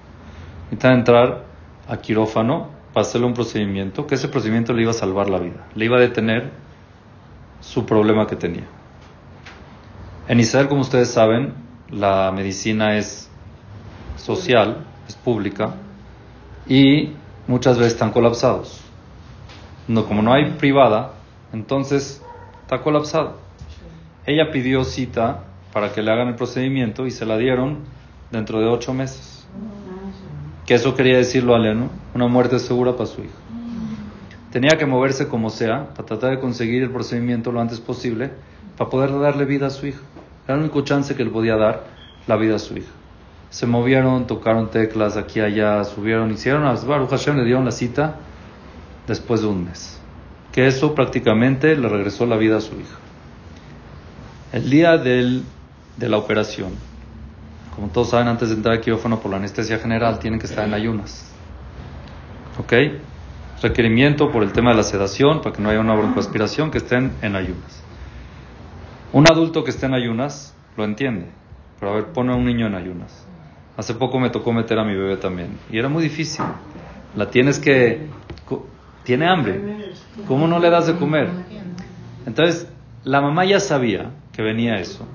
[0.65, 1.45] Necesita entrar
[1.89, 5.67] a quirófano para hacerle un procedimiento, que ese procedimiento le iba a salvar la vida,
[5.75, 6.51] le iba a detener
[7.61, 8.67] su problema que tenía.
[10.29, 11.55] En Israel, como ustedes saben,
[11.91, 13.31] la medicina es
[14.17, 15.75] social, es pública,
[16.67, 17.11] y
[17.47, 18.81] muchas veces están colapsados.
[19.89, 21.15] No, como no hay privada,
[21.53, 22.23] entonces
[22.63, 23.39] está colapsado.
[24.27, 27.79] Ella pidió cita para que le hagan el procedimiento y se la dieron
[28.31, 29.47] dentro de ocho meses.
[30.67, 33.35] Que eso quería decirlo aleno, una muerte segura para su hija.
[34.53, 38.31] Tenía que moverse como sea para tratar de conseguir el procedimiento lo antes posible
[38.77, 40.01] para poder darle vida a su hija.
[40.45, 41.85] Era el único chance que le podía dar
[42.27, 42.93] la vida a su hija.
[43.53, 48.17] Se movieron, tocaron teclas aquí allá, subieron, hicieron a Baruch Hashem, le dieron la cita
[49.07, 50.01] después de un mes.
[50.53, 52.97] Que eso prácticamente le regresó la vida a su hija.
[54.55, 55.45] El día del,
[55.99, 56.73] de la operación,
[57.77, 60.67] como todos saben, antes de entrar al quirófano por la anestesia general, tienen que estar
[60.67, 61.31] en ayunas.
[62.59, 62.73] ¿Ok?
[63.61, 67.13] Requerimiento por el tema de la sedación, para que no haya una broncoaspiración, que estén
[67.21, 67.83] en ayunas.
[69.13, 71.27] Un adulto que esté en ayunas lo entiende,
[71.79, 73.27] pero a ver, pone a un niño en ayunas.
[73.77, 76.45] Hace poco me tocó meter a mi bebé también, y era muy difícil.
[77.17, 78.07] La tienes que.
[79.05, 79.61] Tiene hambre.
[80.29, 81.29] ¿Cómo no le das de comer?
[82.25, 82.69] Entonces,
[83.03, 85.07] la mamá ya sabía que venía eso.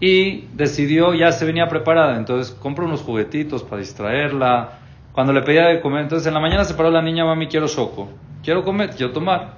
[0.00, 2.16] Y decidió, ya se venía preparada.
[2.16, 4.78] Entonces, compró unos juguetitos para distraerla.
[5.12, 7.68] Cuando le pedía de comer, entonces en la mañana se paró la niña, mami, quiero
[7.68, 8.08] choco.
[8.42, 9.54] Quiero comer, quiero tomar.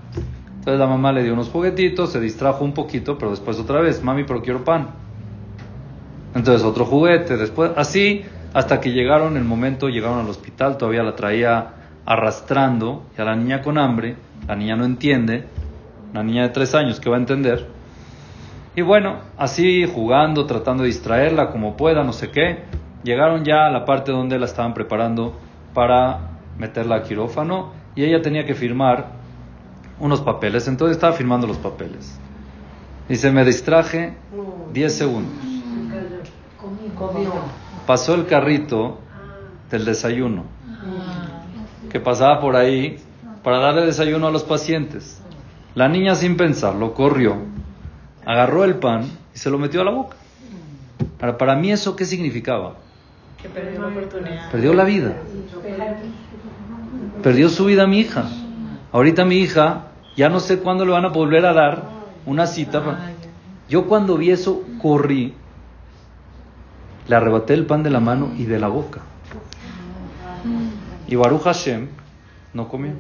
[0.48, 4.02] Entonces la mamá le dio unos juguetitos, se distrajo un poquito, pero después otra vez,
[4.02, 4.88] mami, pero quiero pan.
[6.34, 11.16] Entonces otro juguete, después así hasta que llegaron el momento, llegaron al hospital, todavía la
[11.16, 11.74] traía
[12.06, 14.16] arrastrando y a la niña con hambre.
[14.46, 15.44] La niña no entiende,
[16.12, 17.66] una niña de tres años que va a entender.
[18.76, 22.64] Y bueno, así jugando, tratando de distraerla como pueda, no sé qué,
[23.02, 25.38] llegaron ya a la parte donde la estaban preparando
[25.72, 29.06] para meterla a quirófano y ella tenía que firmar
[30.00, 32.18] unos papeles, entonces estaba firmando los papeles.
[33.08, 34.14] Dice, me distraje
[34.72, 35.53] 10 segundos.
[37.87, 38.98] Pasó el carrito
[39.70, 40.44] del desayuno,
[41.90, 42.98] que pasaba por ahí
[43.42, 45.20] para darle desayuno a los pacientes.
[45.74, 47.37] La niña sin pensarlo corrió,
[48.24, 50.16] agarró el pan y se lo metió a la boca.
[51.18, 52.76] Para, para mí eso qué significaba?
[53.40, 54.50] Que perdió la oportunidad.
[54.50, 55.16] Perdió la vida.
[57.22, 58.28] Perdió su vida mi hija.
[58.92, 61.83] Ahorita mi hija, ya no sé cuándo le van a volver a dar
[62.26, 63.12] una cita.
[63.68, 65.35] Yo cuando vi eso, corrí,
[67.06, 69.00] le arrebaté el pan de la mano y de la boca.
[71.06, 71.88] Y Baruch Hashem
[72.52, 72.92] no comió.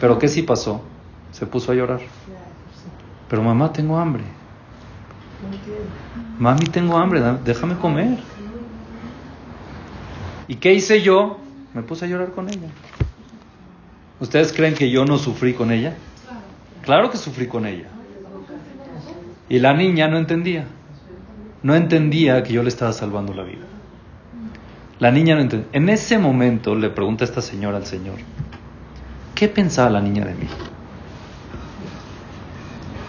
[0.00, 0.82] Pero ¿qué sí pasó?
[1.30, 2.00] Se puso a llorar.
[3.28, 4.24] Pero mamá, tengo hambre.
[6.38, 8.18] Mami, tengo hambre, déjame comer.
[10.48, 11.38] ¿Y qué hice yo?
[11.72, 12.68] Me puse a llorar con ella.
[14.20, 15.94] ¿Ustedes creen que yo no sufrí con ella?
[16.82, 17.88] Claro que sufrí con ella.
[19.48, 20.66] Y la niña no entendía.
[21.62, 23.66] No entendía que yo le estaba salvando la vida.
[24.98, 25.68] La niña no entendía.
[25.72, 28.16] En ese momento le pregunta esta señora al Señor,
[29.34, 30.46] ¿qué pensaba la niña de mí?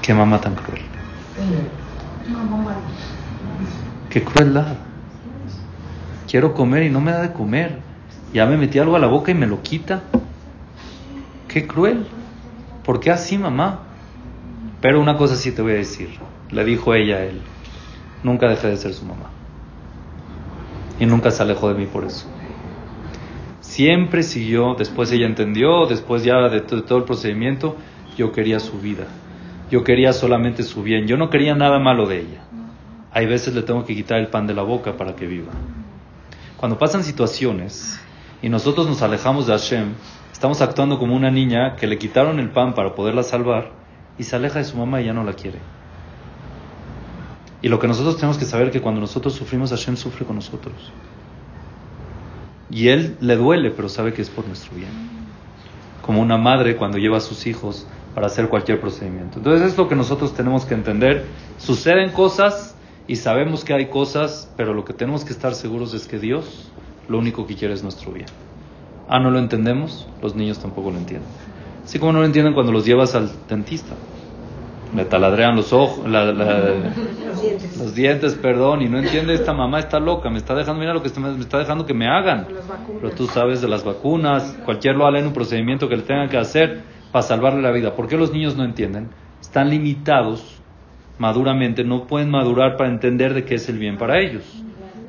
[0.01, 0.81] Qué mamá tan cruel.
[4.09, 4.75] Qué crueldad.
[6.29, 7.79] Quiero comer y no me da de comer.
[8.33, 10.03] Ya me metí algo a la boca y me lo quita.
[11.47, 12.07] Qué cruel.
[12.83, 13.79] ¿Por qué así, mamá?
[14.81, 16.09] Pero una cosa sí te voy a decir.
[16.49, 17.41] Le dijo ella a él.
[18.23, 19.29] Nunca dejé de ser su mamá.
[20.99, 22.25] Y nunca se alejó de mí por eso.
[23.61, 27.75] Siempre siguió, después ella entendió, después ya de, to- de todo el procedimiento,
[28.17, 29.07] yo quería su vida.
[29.71, 31.07] Yo quería solamente su bien.
[31.07, 32.43] Yo no quería nada malo de ella.
[33.11, 35.51] Hay veces le tengo que quitar el pan de la boca para que viva.
[36.57, 37.99] Cuando pasan situaciones
[38.41, 39.93] y nosotros nos alejamos de Hashem,
[40.31, 43.71] estamos actuando como una niña que le quitaron el pan para poderla salvar
[44.17, 45.59] y se aleja de su mamá y ya no la quiere.
[47.63, 50.35] Y lo que nosotros tenemos que saber es que cuando nosotros sufrimos, Hashem sufre con
[50.35, 50.75] nosotros.
[52.69, 54.91] Y Él le duele, pero sabe que es por nuestro bien.
[56.01, 59.37] Como una madre cuando lleva a sus hijos para hacer cualquier procedimiento.
[59.37, 61.25] Entonces es lo que nosotros tenemos que entender.
[61.57, 62.75] Suceden cosas
[63.07, 66.69] y sabemos que hay cosas, pero lo que tenemos que estar seguros es que Dios
[67.07, 68.27] lo único que quiere es nuestro bien.
[69.07, 71.29] Ah, no lo entendemos, los niños tampoco lo entienden.
[71.85, 73.95] Así como no lo entienden cuando los llevas al dentista.
[74.95, 77.77] Le taladrean los ojos, la- la- Los dientes.
[77.77, 81.01] los dientes, perdón, y no entiende, esta mamá está loca, me está dejando, mira lo
[81.01, 82.47] que está- me está dejando que me hagan.
[83.01, 86.37] Pero tú sabes de las vacunas, cualquier lo en un procedimiento que le tengan que
[86.37, 87.95] hacer para salvarle la vida.
[87.95, 89.09] ¿Por qué los niños no entienden?
[89.41, 90.59] Están limitados
[91.17, 94.43] maduramente, no pueden madurar para entender de qué es el bien para ellos.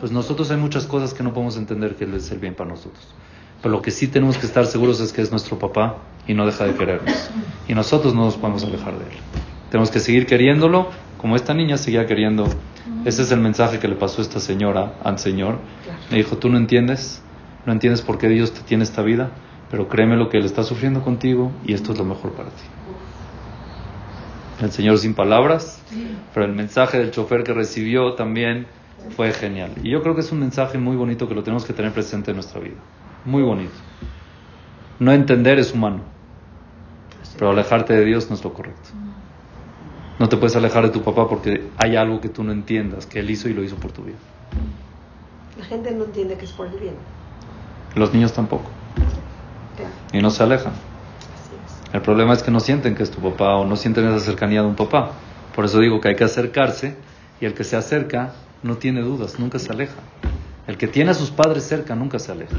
[0.01, 3.15] Pues nosotros hay muchas cosas que no podemos entender que es el bien para nosotros.
[3.63, 6.45] Pero lo que sí tenemos que estar seguros es que es nuestro papá y no
[6.45, 7.31] deja de querernos.
[7.67, 9.17] Y nosotros no nos podemos alejar de él.
[9.75, 10.87] Tenemos que seguir queriéndolo
[11.19, 12.47] como esta niña seguía queriendo.
[13.05, 15.59] Ese es el mensaje que le pasó esta señora al Señor.
[16.13, 17.25] Le dijo, tú no entiendes,
[17.67, 19.33] no entiendes por qué Dios te tiene esta vida,
[19.73, 22.63] pero créeme lo que Él está sufriendo contigo y esto es lo mejor para ti.
[24.63, 25.83] El Señor sin palabras,
[26.33, 28.69] pero el mensaje del chofer que recibió también
[29.17, 29.73] fue genial.
[29.83, 32.31] Y yo creo que es un mensaje muy bonito que lo tenemos que tener presente
[32.31, 32.77] en nuestra vida.
[33.25, 33.75] Muy bonito.
[35.01, 36.03] No entender es humano,
[37.37, 38.91] pero alejarte de Dios no es lo correcto.
[40.19, 43.21] No te puedes alejar de tu papá porque hay algo que tú no entiendas, que
[43.21, 44.17] él hizo y lo hizo por tu vida.
[45.59, 46.95] La gente no entiende que es por el bien.
[47.95, 48.71] Los niños tampoco.
[49.77, 50.73] Claro, Y no se alejan.
[50.73, 51.55] así
[51.89, 51.95] es.
[51.95, 54.63] El problema es que no sienten que es tu papá o no sienten esa cercanía
[54.63, 55.13] de un papá.
[55.55, 56.97] Por eso digo que hay que acercarse
[57.41, 59.95] y el que se acerca no tiene dudas, nunca se aleja.
[60.67, 62.57] El que tiene a sus padres cerca nunca se aleja.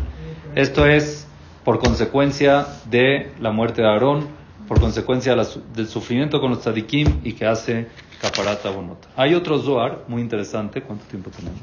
[0.56, 1.28] Esto es
[1.64, 4.28] por consecuencia de la muerte de Aarón,
[4.68, 5.36] por consecuencia
[5.74, 7.88] del sufrimiento con los tzadikim y que hace
[8.22, 9.08] caparata bonota.
[9.16, 10.82] Hay otro Zohar muy interesante.
[10.82, 11.60] ¿Cuánto tiempo tenemos?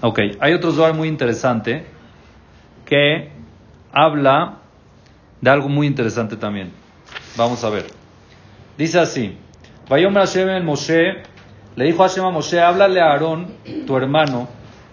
[0.00, 1.86] Ok, hay otro Zohar muy interesante
[2.84, 3.30] que
[3.92, 4.58] habla
[5.40, 6.72] de algo muy interesante también.
[7.36, 7.86] Vamos a ver.
[8.78, 9.36] Dice así:
[9.88, 11.22] Vayomer Hashem el Moshe,
[11.76, 13.54] le dijo Hashem a Moshe: Háblale a Aarón,
[13.86, 14.48] tu hermano,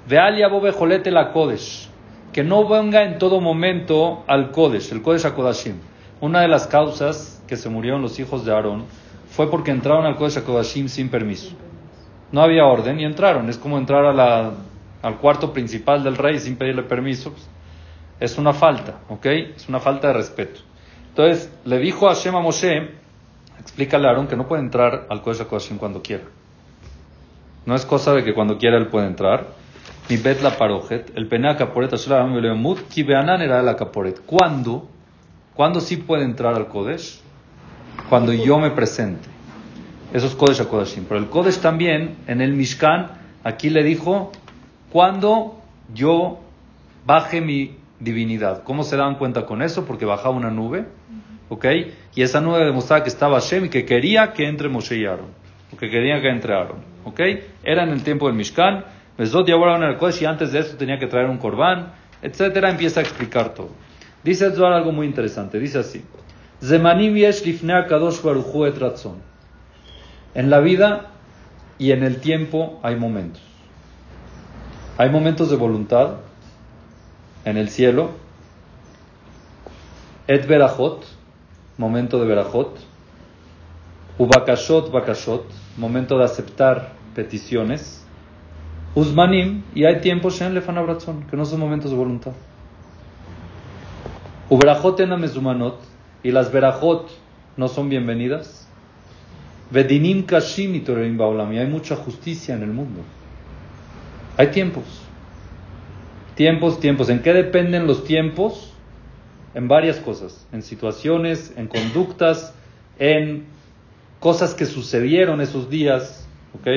[0.07, 0.39] ve al
[0.73, 1.87] Jolete la Kodesh,
[2.33, 5.75] que no venga en todo momento al Kodesh, el Kodesh HaKodashim.
[6.21, 8.85] Una de las causas que se murieron los hijos de Aarón
[9.31, 11.51] fue porque entraron al Kodesh HaKodashim sin permiso.
[12.31, 13.49] No había orden y entraron.
[13.49, 14.51] Es como entrar a la-
[15.01, 17.31] al cuarto principal del rey sin pedirle permiso.
[17.31, 17.47] pues,
[18.19, 19.25] Es una falta, ¿ok?
[19.25, 20.59] Es una falta de respeto.
[21.09, 22.91] Entonces, le dijo a Hashem a Moshe,
[23.59, 26.23] explícale a Aarón que no puede entrar al Kodesh HaKodashim cuando quiera.
[27.65, 29.47] No es cosa de que cuando quiera él puede entrar.
[30.09, 31.91] Ni bet la parojet, el pena caporet,
[32.89, 34.19] ki beanan era la caporet.
[34.25, 34.87] ¿Cuándo?
[35.61, 37.19] ¿Cuándo sí puede entrar al Kodesh?
[38.09, 39.29] Cuando yo me presente.
[40.11, 41.05] Eso es Kodesh HaKodashim.
[41.05, 43.11] Pero el Kodesh también, en el Mishkan,
[43.43, 44.31] aquí le dijo,
[44.91, 45.61] cuando
[45.93, 46.39] yo
[47.05, 48.63] baje mi divinidad.
[48.63, 49.85] ¿Cómo se dan cuenta con eso?
[49.85, 50.87] Porque bajaba una nube,
[51.49, 51.65] ¿ok?
[52.15, 55.27] Y esa nube demostraba que estaba Hashem y que quería que entre Moshe y Aaron,
[55.69, 57.19] porque quería que entre Aaron, ¿ok?
[57.63, 58.83] Era en el tiempo del Mishkan,
[59.15, 61.91] Mesot y ahora en el Kodesh y antes de eso tenía que traer un corbán,
[62.23, 63.69] etcétera, empieza a explicar todo.
[64.23, 66.03] Dice algo muy interesante, dice así,
[66.61, 67.41] Zemanim yesh
[67.89, 68.21] kadosh.
[70.35, 71.11] En la vida
[71.79, 73.41] y en el tiempo hay momentos.
[74.97, 76.17] Hay momentos de voluntad
[77.45, 78.11] en el cielo.
[80.27, 81.03] Et berachot,
[81.77, 82.77] momento de berachot.
[84.19, 85.45] Ubakashot, bakashot,
[85.77, 88.05] momento de aceptar peticiones.
[88.93, 92.33] Uzmanim, y hay tiempos en lefanabratzon, que no son momentos de voluntad.
[94.51, 95.79] Uberachot en mezumanot,
[96.23, 97.09] y las berachot
[97.55, 98.67] no son bienvenidas.
[99.69, 102.99] Vedinim kashim y torerim baolam, y hay mucha justicia en el mundo.
[104.35, 104.83] Hay tiempos.
[106.35, 107.07] Tiempos, tiempos.
[107.07, 108.73] ¿En qué dependen los tiempos?
[109.53, 110.45] En varias cosas.
[110.51, 112.53] En situaciones, en conductas,
[112.99, 113.45] en
[114.19, 116.27] cosas que sucedieron esos días.
[116.59, 116.67] ¿Ok?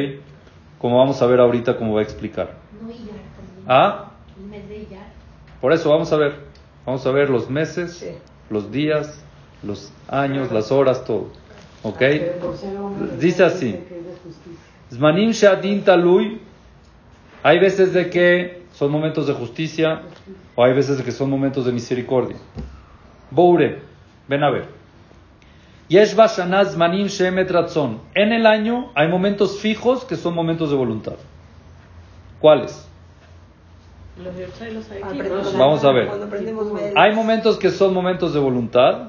[0.78, 2.54] Como vamos a ver ahorita, como va a explicar.
[2.80, 2.92] No.
[3.66, 4.12] ¿Ah?
[4.38, 5.08] El mes de Iyar.
[5.60, 6.53] Por eso vamos a ver.
[6.86, 8.10] Vamos a ver los meses, Sí.
[8.50, 9.22] los días,
[9.62, 11.28] los años, las horas, todo.
[11.82, 12.02] ¿Ok?
[12.80, 13.78] Hombre, Dice así.
[14.92, 16.40] Zmanim Shadin Talui.
[17.42, 20.02] Hay veces de que son momentos de justicia
[20.56, 22.36] o hay veces de que son momentos de misericordia.
[23.30, 23.82] Boure,
[24.28, 24.68] ven a ver.
[25.88, 28.00] Yesh Bashanaz Zmanim Shemet Ratzon.
[28.14, 31.16] En el año hay momentos fijos que son momentos de voluntad.
[32.40, 32.88] ¿Cuáles?
[34.16, 34.34] Los
[34.72, 35.58] los Haitim.
[35.58, 36.08] Vamos a ver.
[36.94, 39.08] Hay momentos que son momentos de voluntad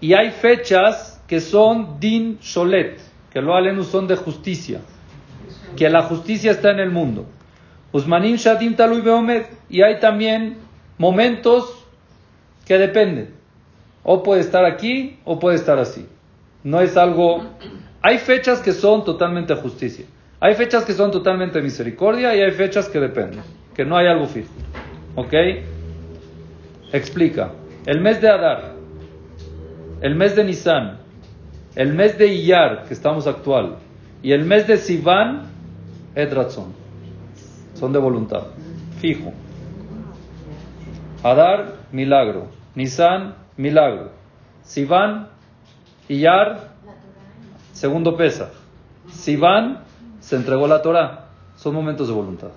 [0.00, 2.98] y hay fechas que son din sholet,
[3.32, 4.80] que lo alenu son de justicia,
[5.76, 7.24] que la justicia está en el mundo.
[7.92, 10.58] Usmanim shadim talui beomed y hay también
[10.98, 11.86] momentos
[12.66, 13.34] que dependen.
[14.02, 16.06] O puede estar aquí o puede estar así.
[16.62, 17.42] No es algo...
[18.02, 20.04] Hay fechas que son totalmente justicia.
[20.38, 23.42] Hay fechas que son totalmente misericordia y hay fechas que dependen.
[23.74, 24.52] Que no hay algo fijo.
[25.16, 25.32] ¿Ok?
[26.92, 27.52] Explica.
[27.86, 28.74] El mes de Adar,
[30.00, 30.98] el mes de Nisan,
[31.74, 33.76] el mes de Iyar, que estamos actual,
[34.22, 35.42] y el mes de Sivan,
[36.14, 36.72] Edratson.
[37.74, 38.44] Son de voluntad.
[39.00, 39.32] Fijo.
[41.22, 42.48] Adar, milagro.
[42.74, 44.12] Nisan, milagro.
[44.62, 45.28] Sivan,
[46.08, 46.70] Iyar,
[47.72, 48.52] segundo pesa.
[49.10, 49.80] Sivan,
[50.20, 51.26] se entregó la Torah.
[51.56, 52.50] Son momentos de voluntad.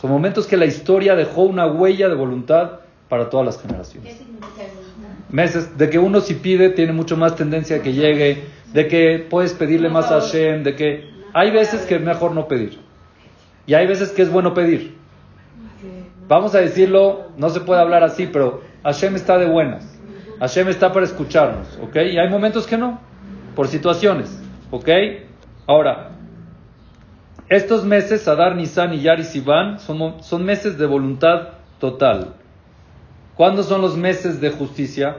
[0.00, 4.16] Son momentos que la historia dejó una huella de voluntad para todas las ¿Qué generaciones.
[4.16, 5.08] significa voluntad?
[5.30, 9.26] Meses de que uno si pide tiene mucho más tendencia a que llegue, de que
[9.28, 12.78] puedes pedirle más a Hashem, de que hay veces que es mejor no pedir.
[13.66, 14.96] Y hay veces que es bueno pedir.
[16.28, 19.98] Vamos a decirlo, no se puede hablar así, pero Hashem está de buenas.
[20.38, 21.96] Hashem está para escucharnos, ¿ok?
[22.12, 23.00] Y hay momentos que no,
[23.56, 24.88] por situaciones, ¿ok?
[25.66, 26.10] Ahora,
[27.48, 31.48] estos meses, Adar, Nisan, y Sivan, son, meses de voluntad
[31.80, 32.34] total.
[33.34, 35.16] ¿Cuándo son los meses de justicia?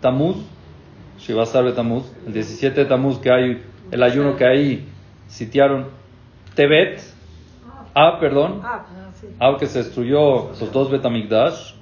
[0.00, 0.36] Tamuz,
[1.18, 4.88] Shiva Sarve Tamuz, el 17 de Tamuz, que hay el ayuno que ahí
[5.28, 5.86] sitiaron.
[6.54, 7.00] Tebet,
[7.94, 8.84] Ah, perdón, Ah.
[9.38, 11.74] Ah, que se destruyó los dos Betamigdash.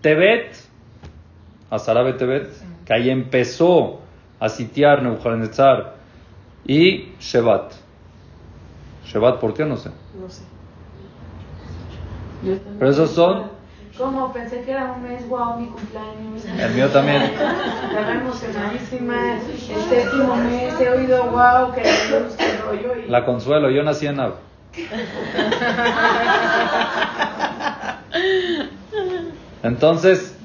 [0.00, 0.54] Tebet,
[1.70, 2.48] Azarabe Tebet,
[2.84, 4.00] que ahí empezó
[4.38, 5.94] a sitiar Nebuchadnezzar.
[6.64, 7.72] Y Shevat.
[9.12, 9.64] Shevat, ¿por qué?
[9.64, 9.90] No sé.
[10.20, 10.42] No sé.
[12.78, 13.50] Pero esos son-
[13.98, 14.32] ¿Cómo?
[14.32, 16.44] Pensé que era un mes, wow, mi cumpleaños.
[16.58, 17.22] El mío también.
[17.22, 19.36] Estaba emocionadísima.
[19.36, 22.96] El séptimo mes he oído wow, que que rollo.
[23.04, 23.10] Y...
[23.10, 24.34] La consuelo, yo nací en Av.
[29.62, 30.36] Entonces,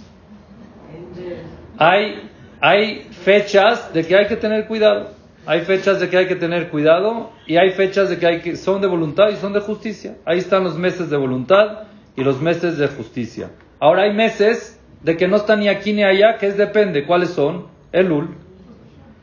[1.77, 2.29] hay,
[2.61, 5.11] hay fechas de que hay que tener cuidado.
[5.47, 8.55] Hay fechas de que hay que tener cuidado y hay fechas de que, hay que
[8.55, 10.17] son de voluntad y son de justicia.
[10.25, 11.83] Ahí están los meses de voluntad
[12.15, 13.51] y los meses de justicia.
[13.79, 17.05] Ahora hay meses de que no están ni aquí ni allá, que es depende.
[17.05, 17.67] ¿Cuáles son?
[17.91, 18.35] Elul,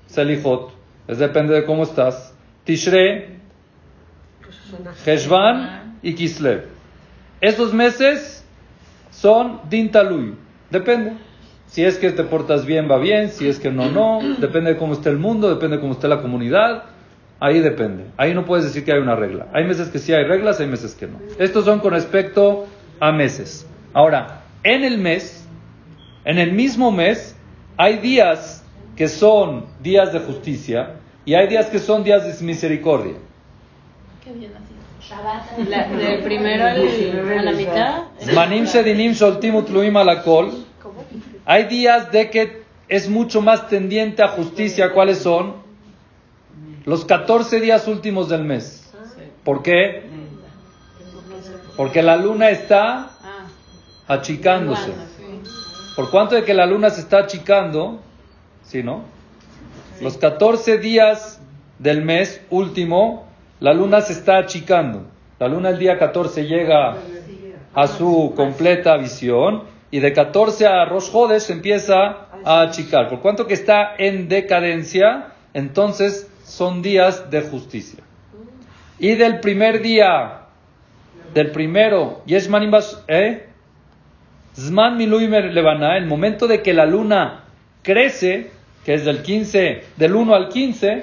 [0.07, 0.73] Selijot,
[1.09, 2.35] es depende de cómo estás.
[2.65, 3.41] Tishre.
[5.05, 6.67] Heshvan y Kislev.
[7.41, 8.45] Esos meses
[9.11, 10.35] son dintalui.
[10.71, 11.13] Depende.
[11.73, 13.31] Si es que te portas bien, va bien.
[13.31, 14.21] Si es que no, no.
[14.39, 16.83] Depende de cómo esté el mundo, depende de cómo esté la comunidad.
[17.41, 18.05] Ahí depende.
[18.19, 19.47] Ahí no puedes decir que hay una regla.
[19.55, 21.19] Hay meses que sí hay reglas, hay meses que no.
[21.39, 22.67] Estos son con respecto
[23.01, 23.67] a meses.
[23.95, 25.49] Ahora, en el mes,
[26.27, 27.35] en el mismo mes,
[27.79, 28.63] hay días
[28.95, 33.15] que son días de justicia y hay días que son días de misericordia.
[35.01, 35.69] Shabbat.
[35.69, 38.03] La- del primero al, a la mitad.
[38.21, 40.53] Zmanim shedinim sholtim utluim alakol.
[41.45, 44.93] Hay días de que es mucho más tendiente a justicia.
[44.93, 45.55] ¿Cuáles son?
[46.85, 48.93] Los 14 días últimos del mes.
[49.45, 50.05] ¿Por qué?
[51.77, 53.11] Porque la luna está
[54.07, 54.93] achicándose.
[55.97, 58.01] ¿Por cuánto de que la luna se está achicando?
[58.63, 59.03] ¿Sí, no?
[60.01, 61.41] Los 14 días
[61.79, 63.27] del mes último,
[63.61, 65.07] la luna se está achicando.
[65.39, 66.97] La luna el día 14 llega
[67.75, 71.11] a su completa visión y de 14 a Rosh
[71.51, 73.09] empieza a achicar.
[73.09, 78.03] Por cuanto que está en decadencia, entonces son días de justicia.
[78.99, 80.47] Y del primer día,
[81.35, 82.73] del primero, Yeshmanim
[83.07, 83.49] ¿eh?
[84.55, 87.45] Zman Miluimer Levana, el momento de que la luna
[87.83, 88.51] crece,
[88.87, 91.03] que es del 15, del 1 al 15,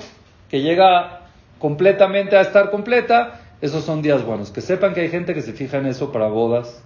[0.50, 1.28] que llega
[1.60, 4.51] completamente a estar completa, esos son días buenos.
[4.51, 6.82] Que sepan que hay gente que se fija en eso para bodas,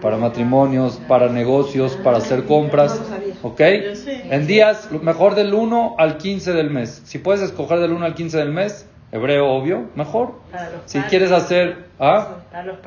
[0.00, 3.00] para matrimonios, para negocios, para hacer compras,
[3.42, 3.60] ¿ok?
[3.60, 7.02] En días, mejor del 1 al 15 del mes.
[7.04, 10.34] Si puedes escoger del 1 al 15 del mes, hebreo obvio, mejor.
[10.86, 12.36] Si quieres hacer, ¿ah?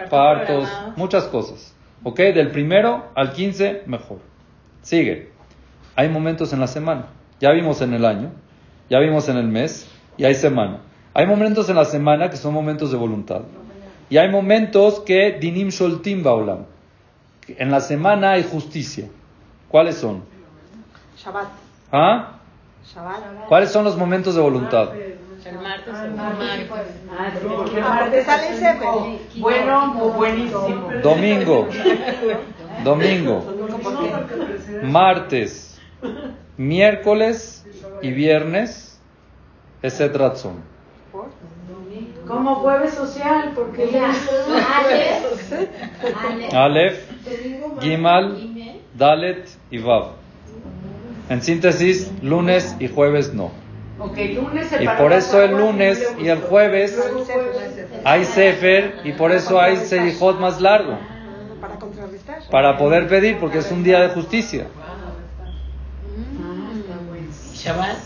[0.10, 1.76] Partos muchas cosas.
[2.04, 2.18] ¿Ok?
[2.18, 4.20] Del primero al 15, mejor.
[4.82, 5.30] Sigue.
[5.96, 7.08] Hay momentos en la semana.
[7.40, 8.32] Ya vimos en el año,
[8.90, 10.82] ya vimos en el mes, y hay semana.
[11.14, 13.42] Hay momentos en la semana que son momentos de voluntad.
[14.10, 16.66] Y hay momentos que dinim sholtim baolam.
[17.48, 19.10] En la semana hay justicia.
[19.68, 20.24] ¿Cuáles son?
[21.18, 21.48] Shabbat.
[21.92, 22.34] ¿Ah?
[22.94, 23.48] Shabbat.
[23.48, 24.90] ¿Cuáles son los momentos de voluntad?
[24.96, 26.70] El martes, el martes.
[27.18, 27.32] Ah,
[27.74, 28.88] el Ah, martes sale es Sefer.
[28.88, 30.90] o bueno o buenísimo.
[31.02, 31.68] Domingo.
[32.84, 33.44] Domingo.
[34.84, 35.80] Martes.
[36.58, 37.66] Miércoles
[38.02, 39.00] y viernes.
[39.82, 40.64] Ese razón.
[42.32, 43.92] Como jueves social, porque
[46.54, 47.04] Aleph,
[47.82, 48.38] Gimal,
[48.98, 50.14] Dalet y Vav.
[51.30, 53.52] En síntesis, lunes y jueves no.
[54.00, 56.98] Lunes Y por eso el lunes y el jueves
[58.06, 60.98] hay Sefer y por eso hay Selijot más largo.
[61.60, 62.44] Para contrarrestar.
[62.50, 64.68] Para poder pedir, porque es un día de justicia.
[67.54, 67.98] Shabbat.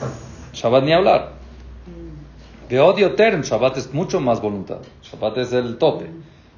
[0.52, 1.45] Shabbat ni hablar.
[2.70, 4.80] De odio term, Shabbat es mucho más voluntad.
[5.04, 6.10] Shabbat es el tope.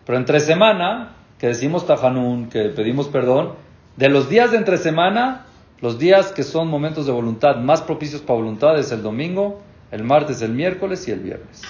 [0.06, 3.54] Pero entre semana, que decimos Tajanun, que pedimos perdón,
[3.98, 5.46] de los días de entre semana,
[5.82, 9.60] los días que son momentos de voluntad más propicios para voluntad es el domingo,
[9.92, 11.62] el martes, el miércoles y el viernes.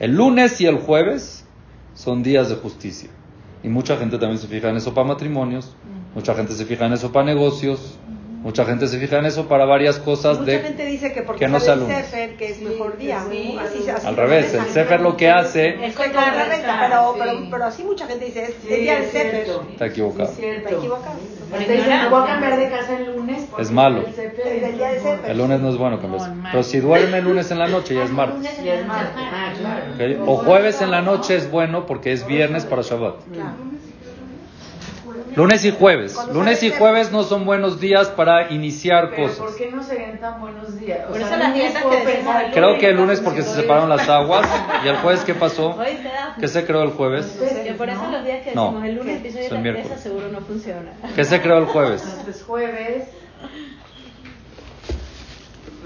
[0.00, 1.44] El lunes y el jueves
[1.94, 3.10] son días de justicia.
[3.62, 5.76] Y mucha gente también se fija en eso para matrimonios,
[6.14, 7.96] mucha gente se fija en eso para negocios,
[8.42, 11.40] mucha gente se fija en eso para varias cosas Mucha de gente dice que porque
[11.44, 12.04] que no sale el.
[12.04, 13.22] Sefer, que es mejor día.
[13.30, 14.64] sí, así, así Al revés, el.
[14.66, 17.18] Sefer lo que hace Es Se contrarresta, pero, sí.
[17.20, 19.46] pero, pero así mucha gente dice, es Sí, el día del es Sefer.
[19.72, 20.30] está equivocado.
[20.30, 21.14] Está equivocado.
[22.10, 23.44] Voy a cambiar de casa el lunes.
[23.58, 24.06] Es malo.
[24.06, 25.30] el Sefer Es el día del Sefer.
[25.30, 26.28] El lunes no es bueno No, cambiarse.
[26.30, 26.50] martes.
[26.52, 28.42] Pero si duerme el lunes en la noche ya es martes.
[28.64, 29.12] Y es martes.
[29.16, 29.52] Ah,
[29.96, 30.24] claro.
[30.26, 33.16] O jueves en la noche es bueno porque es viernes para Shabbat.
[35.36, 36.16] Lunes y jueves.
[36.32, 39.56] Lunes y jueves no son buenos días para iniciar Pero ¿por cosas.
[39.56, 41.00] qué no serían tan buenos días?
[41.06, 43.88] O Por sea, eso las dietas que pensar, Creo que el lunes porque se separaron
[43.88, 44.46] las aguas.
[44.84, 45.78] ¿Y el jueves qué pasó?
[46.40, 47.26] ¿Qué se creó el jueves?
[47.64, 48.84] Que por eso los días que No.
[48.84, 50.92] el lunes la empresa seguro no funciona.
[51.14, 52.02] ¿Qué se creó el jueves?
[52.02, 53.04] Entonces jueves.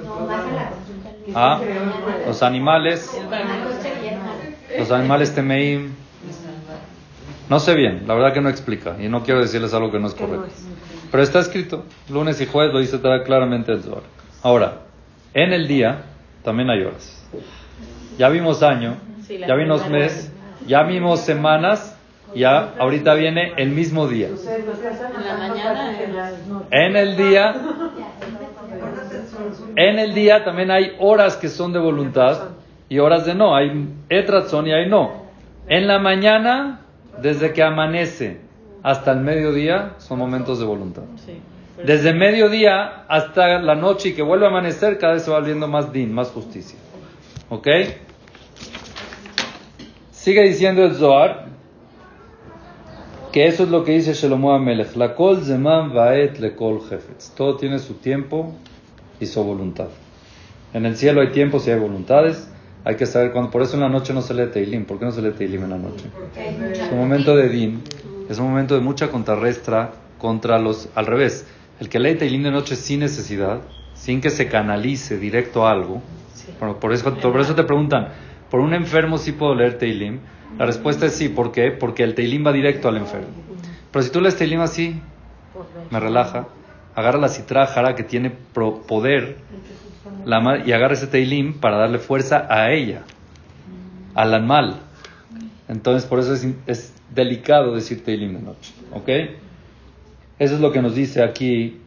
[0.05, 1.11] No, vas a la consulta.
[1.35, 1.61] Ah,
[2.27, 3.11] los animales,
[4.79, 5.95] los animales temeim.
[7.49, 10.09] No sé bien, la verdad que no explica y no quiero decirles algo que no
[10.09, 10.49] es correcto.
[11.11, 14.03] Pero está escrito, lunes y jueves lo dice claramente el Zohar.
[14.43, 14.79] Ahora,
[15.33, 16.03] en el día
[16.43, 17.25] también hay horas.
[18.19, 18.97] Ya vimos año,
[19.29, 20.33] ya vimos mes,
[20.67, 21.97] ya vimos semanas,
[22.35, 24.29] ya ahorita viene el mismo día.
[26.71, 27.55] En el día,
[29.77, 32.51] en el día también hay horas que son de voluntad
[32.89, 33.55] y horas de no.
[33.55, 35.27] Hay etrazón y hay no.
[35.69, 36.81] En la mañana,
[37.23, 38.39] desde que amanece
[38.83, 41.03] hasta el mediodía, son momentos de voluntad.
[41.25, 41.39] Sí.
[41.77, 45.39] pero- Desde mediodía hasta la noche y que vuelve a amanecer, cada vez se va
[45.39, 46.79] volviendo más din, más justicia.
[47.51, 47.69] ¿Ok?
[50.11, 51.47] Sigue diciendo el Zohar
[53.33, 54.97] que eso es lo que dice Shelomo Amelech.
[54.97, 57.31] La kol zeman vaet le kol jefetz.
[57.37, 58.55] Todo tiene su tiempo
[59.21, 59.89] y su voluntad.
[60.73, 62.51] En el cielo hay tiempos y hay voluntades.
[62.87, 63.51] Hay que saber cuándo.
[63.51, 64.85] Por eso en la noche no se lee Teilim.
[64.85, 66.05] ¿Por qué no se lee Teilim en la noche?
[66.73, 67.83] Es un momento de din.
[68.31, 70.89] Es un momento de mucha contrarrestra contra los.
[70.95, 71.47] Al revés.
[71.81, 73.61] El que lee Teilim de noche sin necesidad,
[73.95, 76.01] sin que se canalice directo a algo.
[76.61, 78.09] Bueno, por, eso, por eso te preguntan,
[78.51, 80.21] ¿por un enfermo sí puedo leer Teilim?
[80.57, 81.29] La respuesta es sí.
[81.29, 81.73] ¿Por qué?
[81.73, 83.27] Porque el Teilim va directo al enfermo.
[83.91, 85.01] Pero si tú lees Teilim así,
[85.91, 86.47] me relaja.
[86.95, 89.37] Agarra la citra jara que tiene pro- poder
[90.25, 93.03] la y agarra ese Teilim para darle fuerza a ella,
[94.15, 94.81] al animal.
[95.69, 96.35] Entonces, por eso
[96.67, 98.73] es delicado decir Teilim de noche.
[98.93, 99.09] ¿Ok?
[100.39, 101.81] Eso es lo que nos dice aquí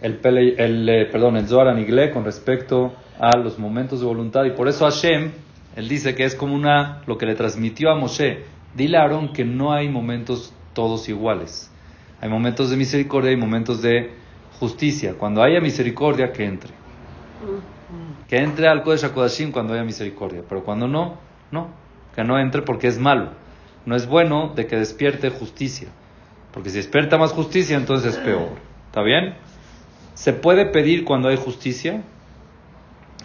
[0.00, 4.44] el, Pele- el, eh, perdón, el Zohar Anigle con respecto a los momentos de voluntad.
[4.44, 5.32] Y por eso Hashem,
[5.74, 8.44] él dice que es como una, lo que le transmitió a Moshe.
[8.74, 11.70] Dile a Aarón que no hay momentos todos iguales.
[12.20, 14.10] Hay momentos de misericordia y momentos de
[14.60, 15.14] justicia.
[15.18, 16.70] Cuando haya misericordia, que entre.
[18.28, 20.42] Que entre al Kodesh HaKodashim cuando haya misericordia.
[20.48, 21.16] Pero cuando no,
[21.50, 21.68] no.
[22.14, 23.30] Que no entre porque es malo.
[23.84, 25.88] No es bueno de que despierte justicia.
[26.52, 28.48] Porque si despierta más justicia, entonces es peor.
[28.86, 29.36] ¿Está bien?
[30.14, 32.02] ¿Se puede pedir cuando hay justicia?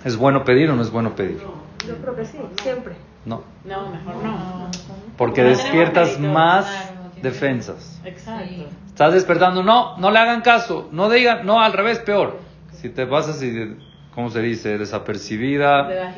[0.03, 1.39] ¿Es bueno pedir o no es bueno pedir?
[1.87, 2.95] Yo creo que sí, siempre.
[3.25, 3.43] No.
[3.65, 4.71] No, mejor no.
[5.17, 8.01] Porque No despiertas más claro, defensas.
[8.03, 8.65] Exacto.
[8.87, 12.39] Estás despertando, no, no le hagan caso, no digan, no, al revés, peor.
[12.73, 13.77] Si te pasas y,
[14.13, 14.77] ¿cómo se dice?
[14.77, 16.15] Desapercibida,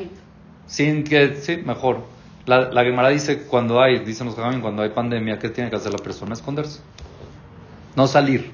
[0.66, 2.02] sin que, sí, mejor.
[2.46, 5.76] La, la Gemara dice, cuando hay, dicen los Jajamim, cuando hay pandemia, ¿qué tiene que
[5.76, 6.34] hacer la persona?
[6.34, 6.80] Esconderse.
[7.96, 8.50] No salir.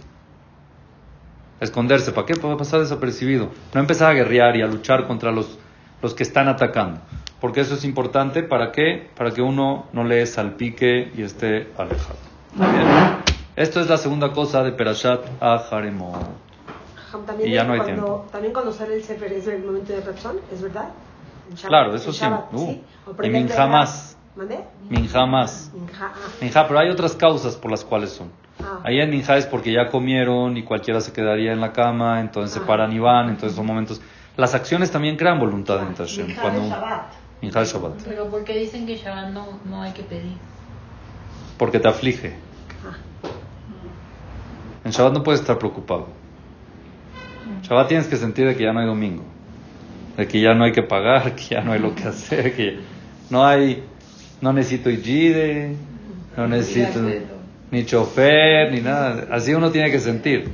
[1.61, 2.12] Esconderse.
[2.12, 2.34] ¿Para qué?
[2.34, 3.51] Para pasar desapercibido.
[3.74, 5.59] No empezar a guerrear y a luchar contra los,
[6.03, 7.01] los que están atacando.
[7.41, 8.43] Porque eso es importante.
[8.43, 9.11] ¿Para qué?
[9.16, 12.18] Para que uno no le salpique y esté alejado.
[12.53, 12.86] ¿Está bien?
[13.57, 16.49] Esto es la segunda cosa de Perashat Aharemot.
[17.27, 18.27] También, Y ya no hay cuando, tiempo.
[18.31, 20.89] también cuando sale el Sefer es el momento de Ratzon, ¿es verdad?
[21.51, 22.25] En Shabbat- Claro, eso sí.
[22.53, 24.17] Uh, O y Minja más.
[24.37, 24.65] ¿Mandé?
[24.89, 25.71] Minja más.
[25.75, 26.29] Minja, ah.
[26.41, 28.31] Minja, pero hay otras causas por las cuales son.
[28.63, 28.79] Ah.
[28.85, 32.53] Ahí en Minja es porque ya comieron y cualquiera se quedaría en la cama, entonces
[32.55, 32.67] se Ah.
[32.67, 34.01] paran y van, entonces son momentos.
[34.37, 36.27] Las acciones también crean voluntad en Hashem.
[36.29, 37.13] Minja Cuando Shabbat.
[37.43, 38.03] Minja Shabbat.
[38.05, 40.37] Pero porque dicen que Shabbat no, no hay que pedir.
[41.59, 42.37] Porque te aflige.
[44.85, 46.07] En Shabbat no puedes estar preocupado.
[47.62, 49.22] Shabbat tienes que sentir de que ya no hay domingo.
[50.16, 52.80] De que ya no hay que pagar, que ya no hay lo que hacer, que
[53.30, 53.82] no hay,
[54.40, 55.74] no necesito Igide,
[56.36, 57.01] no necesito
[57.70, 59.26] ni chofer, ni nada.
[59.30, 60.51] Así uno tiene que sentir.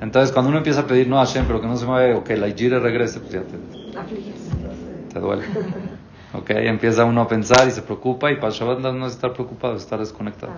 [0.00, 2.36] Entonces cuando uno empieza a pedir, no Hashem, pero que no se vaya, o que
[2.36, 3.56] la Igide regrese, pues ya te,
[5.12, 5.42] te duele.
[6.32, 9.74] Ok, empieza uno a pensar y se preocupa y para Shabbat no es estar preocupado,
[9.74, 10.52] es estar desconectado.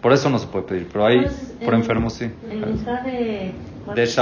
[0.00, 1.26] Por eso no se puede pedir, pero ahí
[1.64, 2.26] por en- enfermos sí.
[2.26, 3.52] De...
[3.84, 4.14] Martes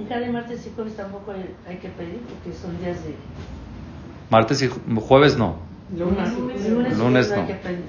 [0.00, 3.14] y de martes y jueves tampoco hay, hay que pedir porque son días de...
[4.30, 5.56] Martes y ju- jueves no.
[5.96, 7.40] Lunes, lunes, Lunes no.
[7.42, 7.82] hay que pedir,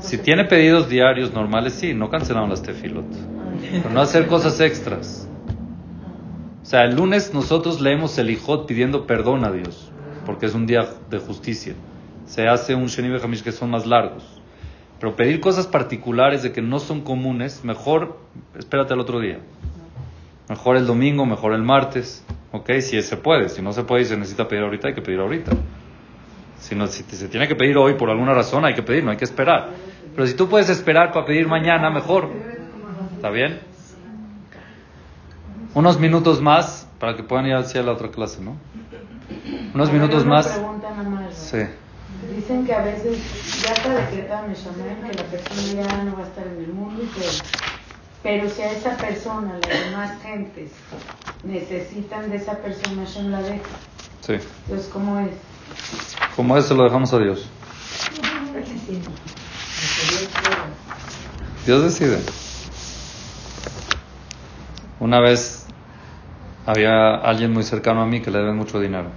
[0.00, 3.06] Si tiene pedidos diarios normales, sí, no cancelaron las tefilot.
[3.72, 5.26] Pero no hacer cosas extras.
[6.62, 9.90] O sea, el lunes nosotros leemos el Ijot pidiendo perdón a Dios,
[10.26, 11.74] porque es un día de justicia.
[12.26, 14.24] Se hace un Sheni Hamish que son más largos.
[15.00, 18.18] Pero pedir cosas particulares de que no son comunes, mejor
[18.58, 19.38] espérate al otro día.
[20.48, 22.24] Mejor el domingo, mejor el martes.
[22.52, 22.70] ¿Ok?
[22.80, 23.48] Si se puede.
[23.48, 25.52] Si no se puede y se necesita pedir ahorita, hay que pedir ahorita.
[26.60, 29.10] Si, no, si se tiene que pedir hoy por alguna razón, hay que pedir, no
[29.10, 29.70] hay que esperar.
[30.14, 32.30] Pero si tú puedes esperar para pedir mañana, mejor.
[33.16, 33.60] ¿Está bien?
[35.74, 38.56] Unos minutos más para que puedan ir hacia la otra clase, ¿no?
[39.74, 40.60] Unos minutos más.
[41.32, 41.58] Sí.
[42.34, 44.10] Dicen que a veces ya está
[44.54, 47.30] Shaman que la persona ya no va a estar en el mundo y todo.
[48.24, 50.72] Pero si a esa persona, las demás gentes,
[51.42, 53.68] necesitan de esa persona, Hashem la deja.
[54.22, 54.32] Sí.
[54.62, 55.28] Entonces, ¿cómo es?
[56.34, 57.46] Como eso lo dejamos a Dios.
[61.66, 62.18] Dios decide.
[65.00, 65.66] Una vez
[66.64, 69.10] había alguien muy cercano a mí que le debe mucho dinero.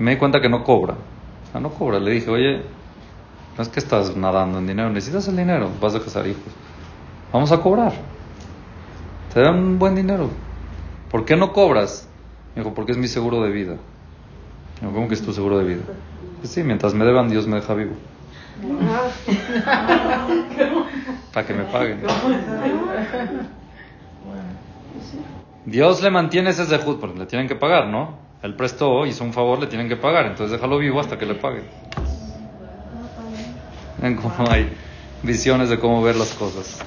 [0.00, 0.94] Me di cuenta que no cobra.
[0.94, 2.00] O sea, no cobra.
[2.00, 2.62] Le dije, oye,
[3.56, 6.52] no es que estás nadando en dinero, necesitas el dinero, vas a casar hijos.
[7.32, 7.92] Vamos a cobrar.
[9.32, 10.28] Te dan buen dinero.
[11.10, 12.08] ¿Por qué no cobras?
[12.54, 13.76] Me dijo, porque es mi seguro de vida.
[14.80, 15.82] Digo, ¿Cómo que es tu seguro de vida?
[16.38, 17.94] Pues sí, mientras me deban, Dios me deja vivo.
[21.32, 22.02] Para que me paguen.
[25.64, 28.18] Dios le mantiene ese zehut, porque le tienen que pagar, ¿no?
[28.42, 31.36] Él prestó, hizo un favor, le tienen que pagar, entonces déjalo vivo hasta que le
[31.36, 31.64] paguen.
[33.98, 34.70] Ven cómo hay.
[35.22, 36.78] Visiones de cómo ver las cosas.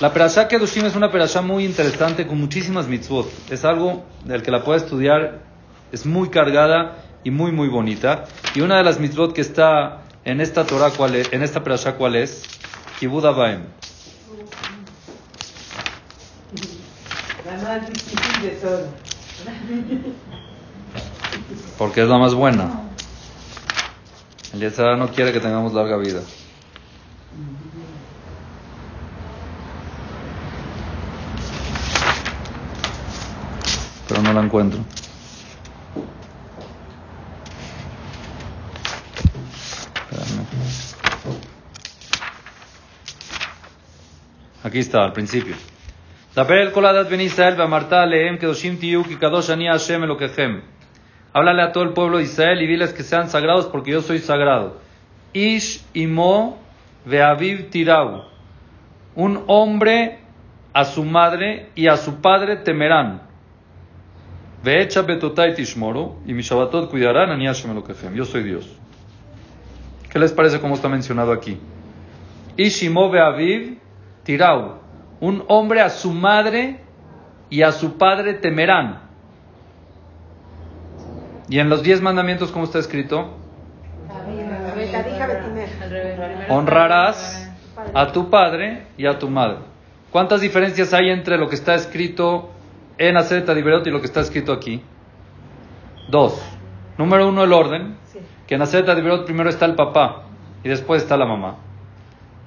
[0.00, 3.28] La Perashá Kedushim es una Perashá muy interesante con muchísimas mitzvot.
[3.50, 5.40] Es algo del que la puede estudiar,
[5.92, 8.24] es muy cargada y muy, muy bonita.
[8.54, 11.32] Y una de las mitzvot que está en esta Torah, ¿cuál es?
[11.32, 12.42] en esta Perashá, ¿cuál es?
[13.00, 13.24] Kibud
[18.60, 18.88] todo.
[21.76, 22.82] Porque es la más buena.
[24.52, 26.20] El Yetzirah no quiere que tengamos larga vida.
[34.08, 34.80] Pero no la encuentro.
[40.10, 40.46] Espérame.
[44.64, 45.54] Aquí está, al principio.
[46.34, 50.62] Taperel coladat veniste a Elba, Marta, Lehem, Kedoshim, Tiyu, Kikadosh, Ania, Hashem, Elokehem.
[51.32, 54.18] Háblale a todo el pueblo de Israel y diles que sean sagrados porque yo soy
[54.18, 54.80] sagrado.
[55.32, 56.58] Ish, Imo,
[57.08, 58.24] veaviv tirau.
[59.14, 60.18] Un hombre
[60.72, 63.22] a su madre y a su padre temerán.
[64.62, 68.14] Veecha betotai tishmoro y mi shabbatot cuidarán ani Hashem elokechem.
[68.14, 68.68] Yo soy Dios.
[70.10, 71.58] ¿Qué les parece cómo está mencionado aquí?
[72.56, 73.78] Ish imo veaviv
[74.24, 74.78] tirau.
[75.20, 76.80] Un hombre a su madre
[77.50, 79.08] y a su padre temerán.
[81.48, 83.36] Y en los diez mandamientos, ¿cómo está escrito?
[86.48, 87.50] Honrarás
[87.94, 89.58] a tu padre y a tu madre.
[90.10, 92.50] ¿Cuántas diferencias hay entre lo que está escrito
[92.96, 94.82] en Aceta Liberot y lo que está escrito aquí?
[96.08, 96.40] Dos.
[96.96, 97.96] Número uno, el orden.
[98.46, 100.22] Que en Aceta Liberot primero está el papá
[100.64, 101.56] y después está la mamá.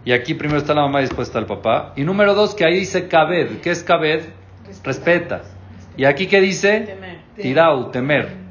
[0.04, 1.94] Y aquí primero está la mamá y después está el papá.
[1.96, 3.62] Y número dos, que ahí dice Kabed.
[3.62, 4.24] ¿Qué es Kabed?
[4.84, 5.44] Respeta.
[5.96, 6.98] Y aquí que dice?
[7.36, 8.42] Tirau, temer.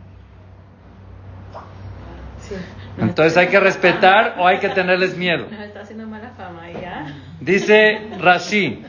[2.98, 5.46] Entonces hay que respetar o hay que tenerles miedo.
[5.50, 7.06] Nos está haciendo mala fama ya.
[7.40, 8.82] Dice Rashi,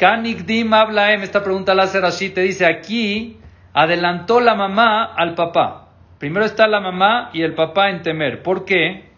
[0.00, 3.38] Ablaem, esta pregunta la hace Rashi, te dice aquí
[3.72, 5.88] adelantó la mamá al papá.
[6.18, 8.42] Primero está la mamá y el papá en temer.
[8.42, 9.10] ¿Por qué?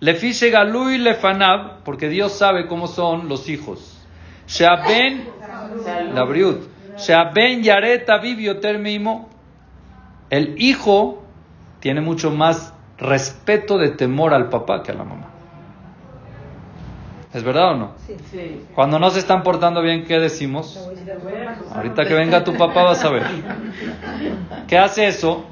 [0.00, 3.98] Le fiche galui lefanab, porque Dios sabe cómo son los hijos.
[4.46, 5.28] Sheaben,
[6.12, 6.68] la briut.
[6.96, 9.28] Sheaben yareta vivioter mimo.
[10.30, 11.24] El hijo
[11.80, 15.26] tiene mucho más respeto de temor al papá que a la mamá.
[17.32, 17.92] ¿Es verdad o no?
[18.30, 18.64] Sí.
[18.74, 20.76] Cuando no se están portando bien, ¿qué decimos?
[21.72, 23.22] Ahorita que venga tu papá vas a ver.
[24.66, 25.46] ¿Qué hace eso?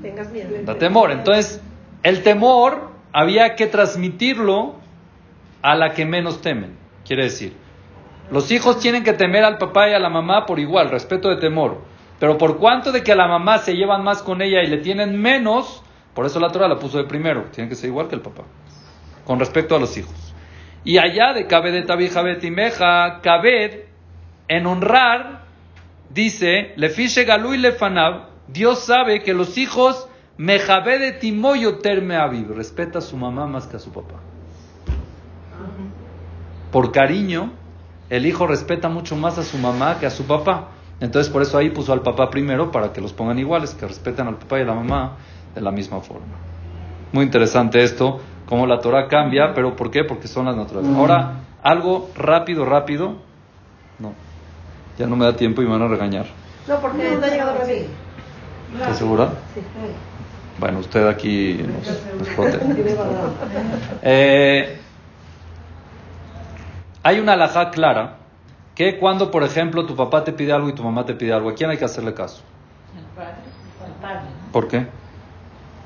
[0.00, 0.50] Tengas miedo.
[0.64, 1.10] Da temor.
[1.10, 1.60] Entonces,
[2.02, 4.76] el temor había que transmitirlo
[5.60, 6.76] a la que menos temen.
[7.04, 7.54] Quiere decir,
[8.30, 11.36] los hijos tienen que temer al papá y a la mamá por igual, respeto de
[11.36, 11.78] temor.
[12.18, 14.78] Pero por cuanto de que a la mamá se llevan más con ella y le
[14.78, 15.82] tienen menos,
[16.18, 17.44] por eso la Torah la puso de primero.
[17.52, 18.42] Tiene que ser igual que el papá.
[19.24, 20.34] Con respecto a los hijos.
[20.82, 23.84] Y allá de Kabed Tabija Betimeja, Kabed,
[24.48, 25.44] en honrar,
[26.10, 27.62] dice, le fiche galu y
[28.48, 30.08] Dios sabe que los hijos
[30.38, 34.16] mejabe de timoyo terme aviv, respeta a su mamá más que a su papá.
[36.72, 37.52] Por cariño,
[38.10, 40.70] el hijo respeta mucho más a su mamá que a su papá.
[40.98, 44.26] Entonces por eso ahí puso al papá primero para que los pongan iguales, que respeten
[44.26, 45.16] al papá y a la mamá
[45.54, 46.26] de la misma forma.
[47.12, 50.04] Muy interesante esto, cómo la Torah cambia, pero ¿por qué?
[50.04, 50.90] Porque son las naturales.
[50.94, 53.16] Ahora, algo rápido, rápido.
[53.98, 54.12] No,
[54.98, 56.26] ya no me da tiempo y me van a regañar.
[56.66, 57.86] No, porque no ha llegado Ravi.
[58.74, 59.30] ¿Estás segura?
[60.58, 62.96] Bueno, usted aquí nos, nos protege.
[64.02, 64.80] Eh,
[67.02, 68.16] hay una alajá clara
[68.74, 71.48] que cuando, por ejemplo, tu papá te pide algo y tu mamá te pide algo,
[71.48, 72.42] ¿a quién hay que hacerle caso?
[74.52, 74.86] ¿Por qué?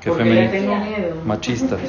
[0.03, 1.21] ¿Qué miedo.
[1.25, 1.79] Machistas.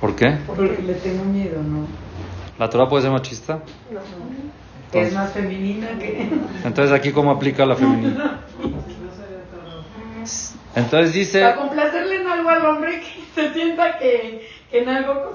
[0.00, 0.36] ¿Por qué?
[0.46, 1.86] porque le tengo miedo, ¿no?
[2.58, 3.60] ¿La Torah puede ser machista?
[4.92, 6.28] Que es más femenina que...
[6.64, 8.40] Entonces aquí cómo aplica la femenina.
[10.74, 15.32] Entonces dice, Para complacerle en algo al hombre que se sienta que, que en algo...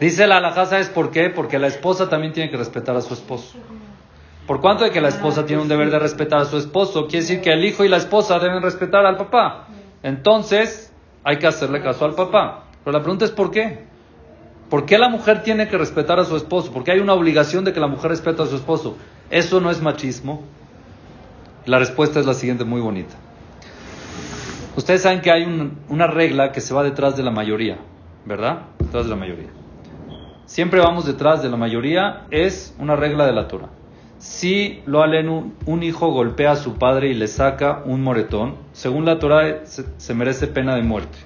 [0.00, 1.30] dice la alajá, ¿sabes por qué?
[1.30, 3.56] Porque la esposa también tiene que respetar a su esposo.
[4.48, 7.20] Por cuanto de que la esposa tiene un deber de respetar a su esposo, quiere
[7.20, 9.66] decir que el hijo y la esposa deben respetar al papá.
[10.02, 10.90] Entonces,
[11.22, 12.64] hay que hacerle caso al papá.
[12.82, 13.84] Pero la pregunta es ¿por qué?
[14.70, 16.72] ¿Por qué la mujer tiene que respetar a su esposo?
[16.72, 18.96] Porque hay una obligación de que la mujer respete a su esposo.
[19.30, 20.42] ¿Eso no es machismo?
[21.66, 23.16] La respuesta es la siguiente, muy bonita.
[24.76, 27.76] Ustedes saben que hay un- una regla que se va detrás de la mayoría,
[28.24, 28.60] ¿verdad?
[28.78, 29.48] Detrás de la mayoría.
[30.46, 33.68] Siempre vamos detrás de la mayoría, es una regla de la Torah.
[34.18, 39.04] Si lo alenu, un hijo golpea a su padre y le saca un moretón, según
[39.04, 41.18] la Torah se, se merece pena de muerte.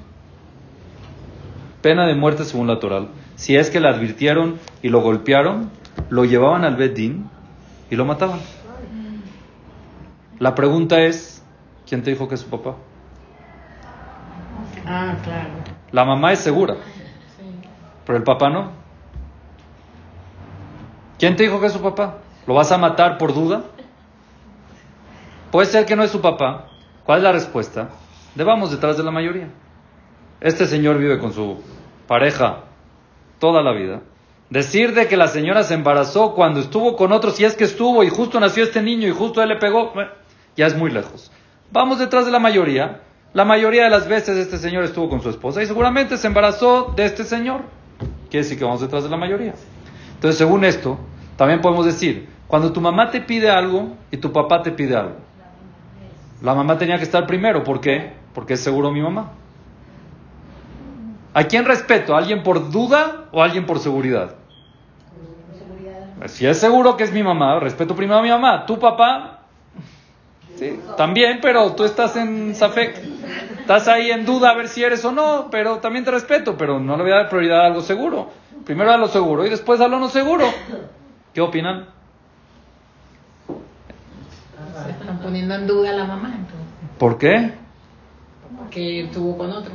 [1.80, 3.06] pena de muerte según la Torah.
[3.34, 5.70] Si es que le advirtieron y lo golpearon,
[6.10, 7.28] lo llevaban al Bedín
[7.90, 8.40] y lo mataban.
[10.38, 11.42] La pregunta es,
[11.88, 12.76] ¿quién te dijo que es su papá?
[14.86, 15.50] Ah, claro.
[15.92, 16.76] La mamá es segura,
[18.04, 18.70] pero el papá no.
[21.18, 22.18] ¿Quién te dijo que es su papá?
[22.46, 23.62] ¿Lo vas a matar por duda?
[25.50, 26.68] Puede ser que no es su papá.
[27.04, 27.90] ¿Cuál es la respuesta?
[28.34, 29.48] Debamos detrás de la mayoría.
[30.40, 31.62] Este señor vive con su
[32.06, 32.64] pareja
[33.38, 34.00] toda la vida.
[34.50, 38.04] Decir de que la señora se embarazó cuando estuvo con otro, si es que estuvo
[38.04, 39.92] y justo nació este niño y justo él le pegó,
[40.56, 41.30] ya es muy lejos.
[41.70, 43.00] Vamos detrás de la mayoría.
[43.32, 46.92] La mayoría de las veces este señor estuvo con su esposa y seguramente se embarazó
[46.94, 47.62] de este señor.
[48.28, 49.54] Quiere decir que vamos detrás de la mayoría.
[50.14, 50.98] Entonces, según esto,
[51.36, 55.16] también podemos decir, cuando tu mamá te pide algo y tu papá te pide algo,
[56.42, 57.64] la mamá tenía que estar primero.
[57.64, 58.12] ¿Por qué?
[58.34, 59.30] Porque es seguro mi mamá.
[61.32, 62.14] ¿A quién respeto?
[62.14, 64.34] ¿A alguien por duda o a alguien por seguridad?
[66.26, 68.66] Si es seguro que es mi mamá, respeto primero a mi mamá.
[68.66, 69.44] Tu papá,
[70.56, 73.02] sí, también, pero tú estás en Safek.
[73.60, 76.78] Estás ahí en duda a ver si eres o no, pero también te respeto, pero
[76.78, 78.28] no le voy a dar prioridad a algo seguro.
[78.66, 80.44] Primero a lo seguro y después a lo no seguro.
[81.32, 81.86] ¿Qué opinan?
[84.72, 86.66] Se están poniendo en duda a la mamá, entonces.
[86.98, 87.54] ¿Por qué?
[88.58, 89.72] Porque estuvo con otro.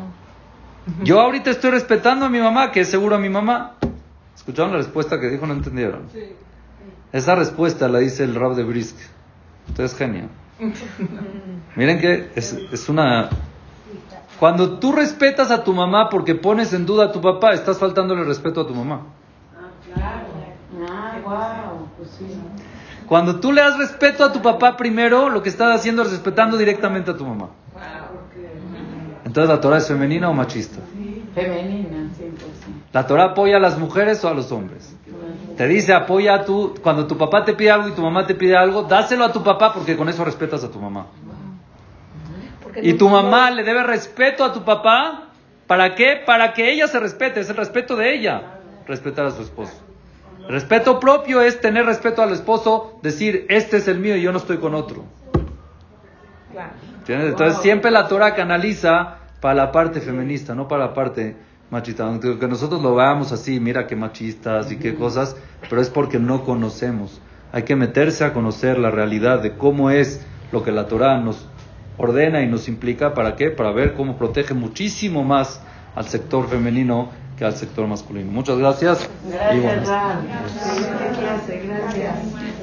[1.04, 3.74] Yo ahorita estoy respetando a mi mamá, que es seguro a mi mamá.
[4.36, 5.48] ¿Escucharon la respuesta que dijo?
[5.48, 6.04] ¿No entendieron?
[7.12, 8.98] Esa respuesta la dice el rab de Brisk.
[9.68, 10.30] Entonces, genio.
[11.76, 13.30] Miren que es, es una...
[14.40, 18.24] Cuando tú respetas a tu mamá porque pones en duda a tu papá, estás faltándole
[18.24, 19.08] respeto a tu mamá.
[20.88, 22.28] Ah, wow, pues sí.
[23.08, 26.58] Cuando tú le das respeto a tu papá primero, lo que estás haciendo es respetando
[26.58, 27.50] directamente a tu mamá.
[29.24, 30.80] Entonces, ¿la Torah es femenina o machista?
[31.34, 32.10] Femenina, 100%.
[32.92, 34.96] ¿La Torah apoya a las mujeres o a los hombres?
[35.56, 36.76] Te dice, apoya a tu...
[36.82, 39.44] Cuando tu papá te pide algo y tu mamá te pide algo, dáselo a tu
[39.44, 41.08] papá porque con eso respetas a tu mamá.
[42.82, 45.30] Y tu mamá le debe respeto a tu papá.
[45.66, 46.22] ¿Para qué?
[46.26, 47.40] Para que ella se respete.
[47.40, 48.60] Es el respeto de ella.
[48.86, 49.74] Respetar a su esposo.
[50.48, 54.38] Respeto propio es tener respeto al esposo, decir, este es el mío y yo no
[54.38, 55.04] estoy con otro.
[57.00, 57.30] ¿Entiendes?
[57.30, 61.36] Entonces siempre la Torah canaliza para la parte feminista, no para la parte
[61.70, 62.06] machista.
[62.06, 65.36] Aunque que nosotros lo veamos así, mira qué machistas y qué cosas,
[65.70, 67.22] pero es porque no conocemos.
[67.52, 71.46] Hay que meterse a conocer la realidad de cómo es lo que la Torah nos
[71.98, 73.14] ordena y nos implica.
[73.14, 73.52] ¿Para qué?
[73.52, 75.62] Para ver cómo protege muchísimo más
[75.96, 78.32] al sector femenino que al sector masculino.
[78.32, 79.08] Muchas gracias.
[79.24, 79.88] y buenas
[81.20, 82.57] gracias.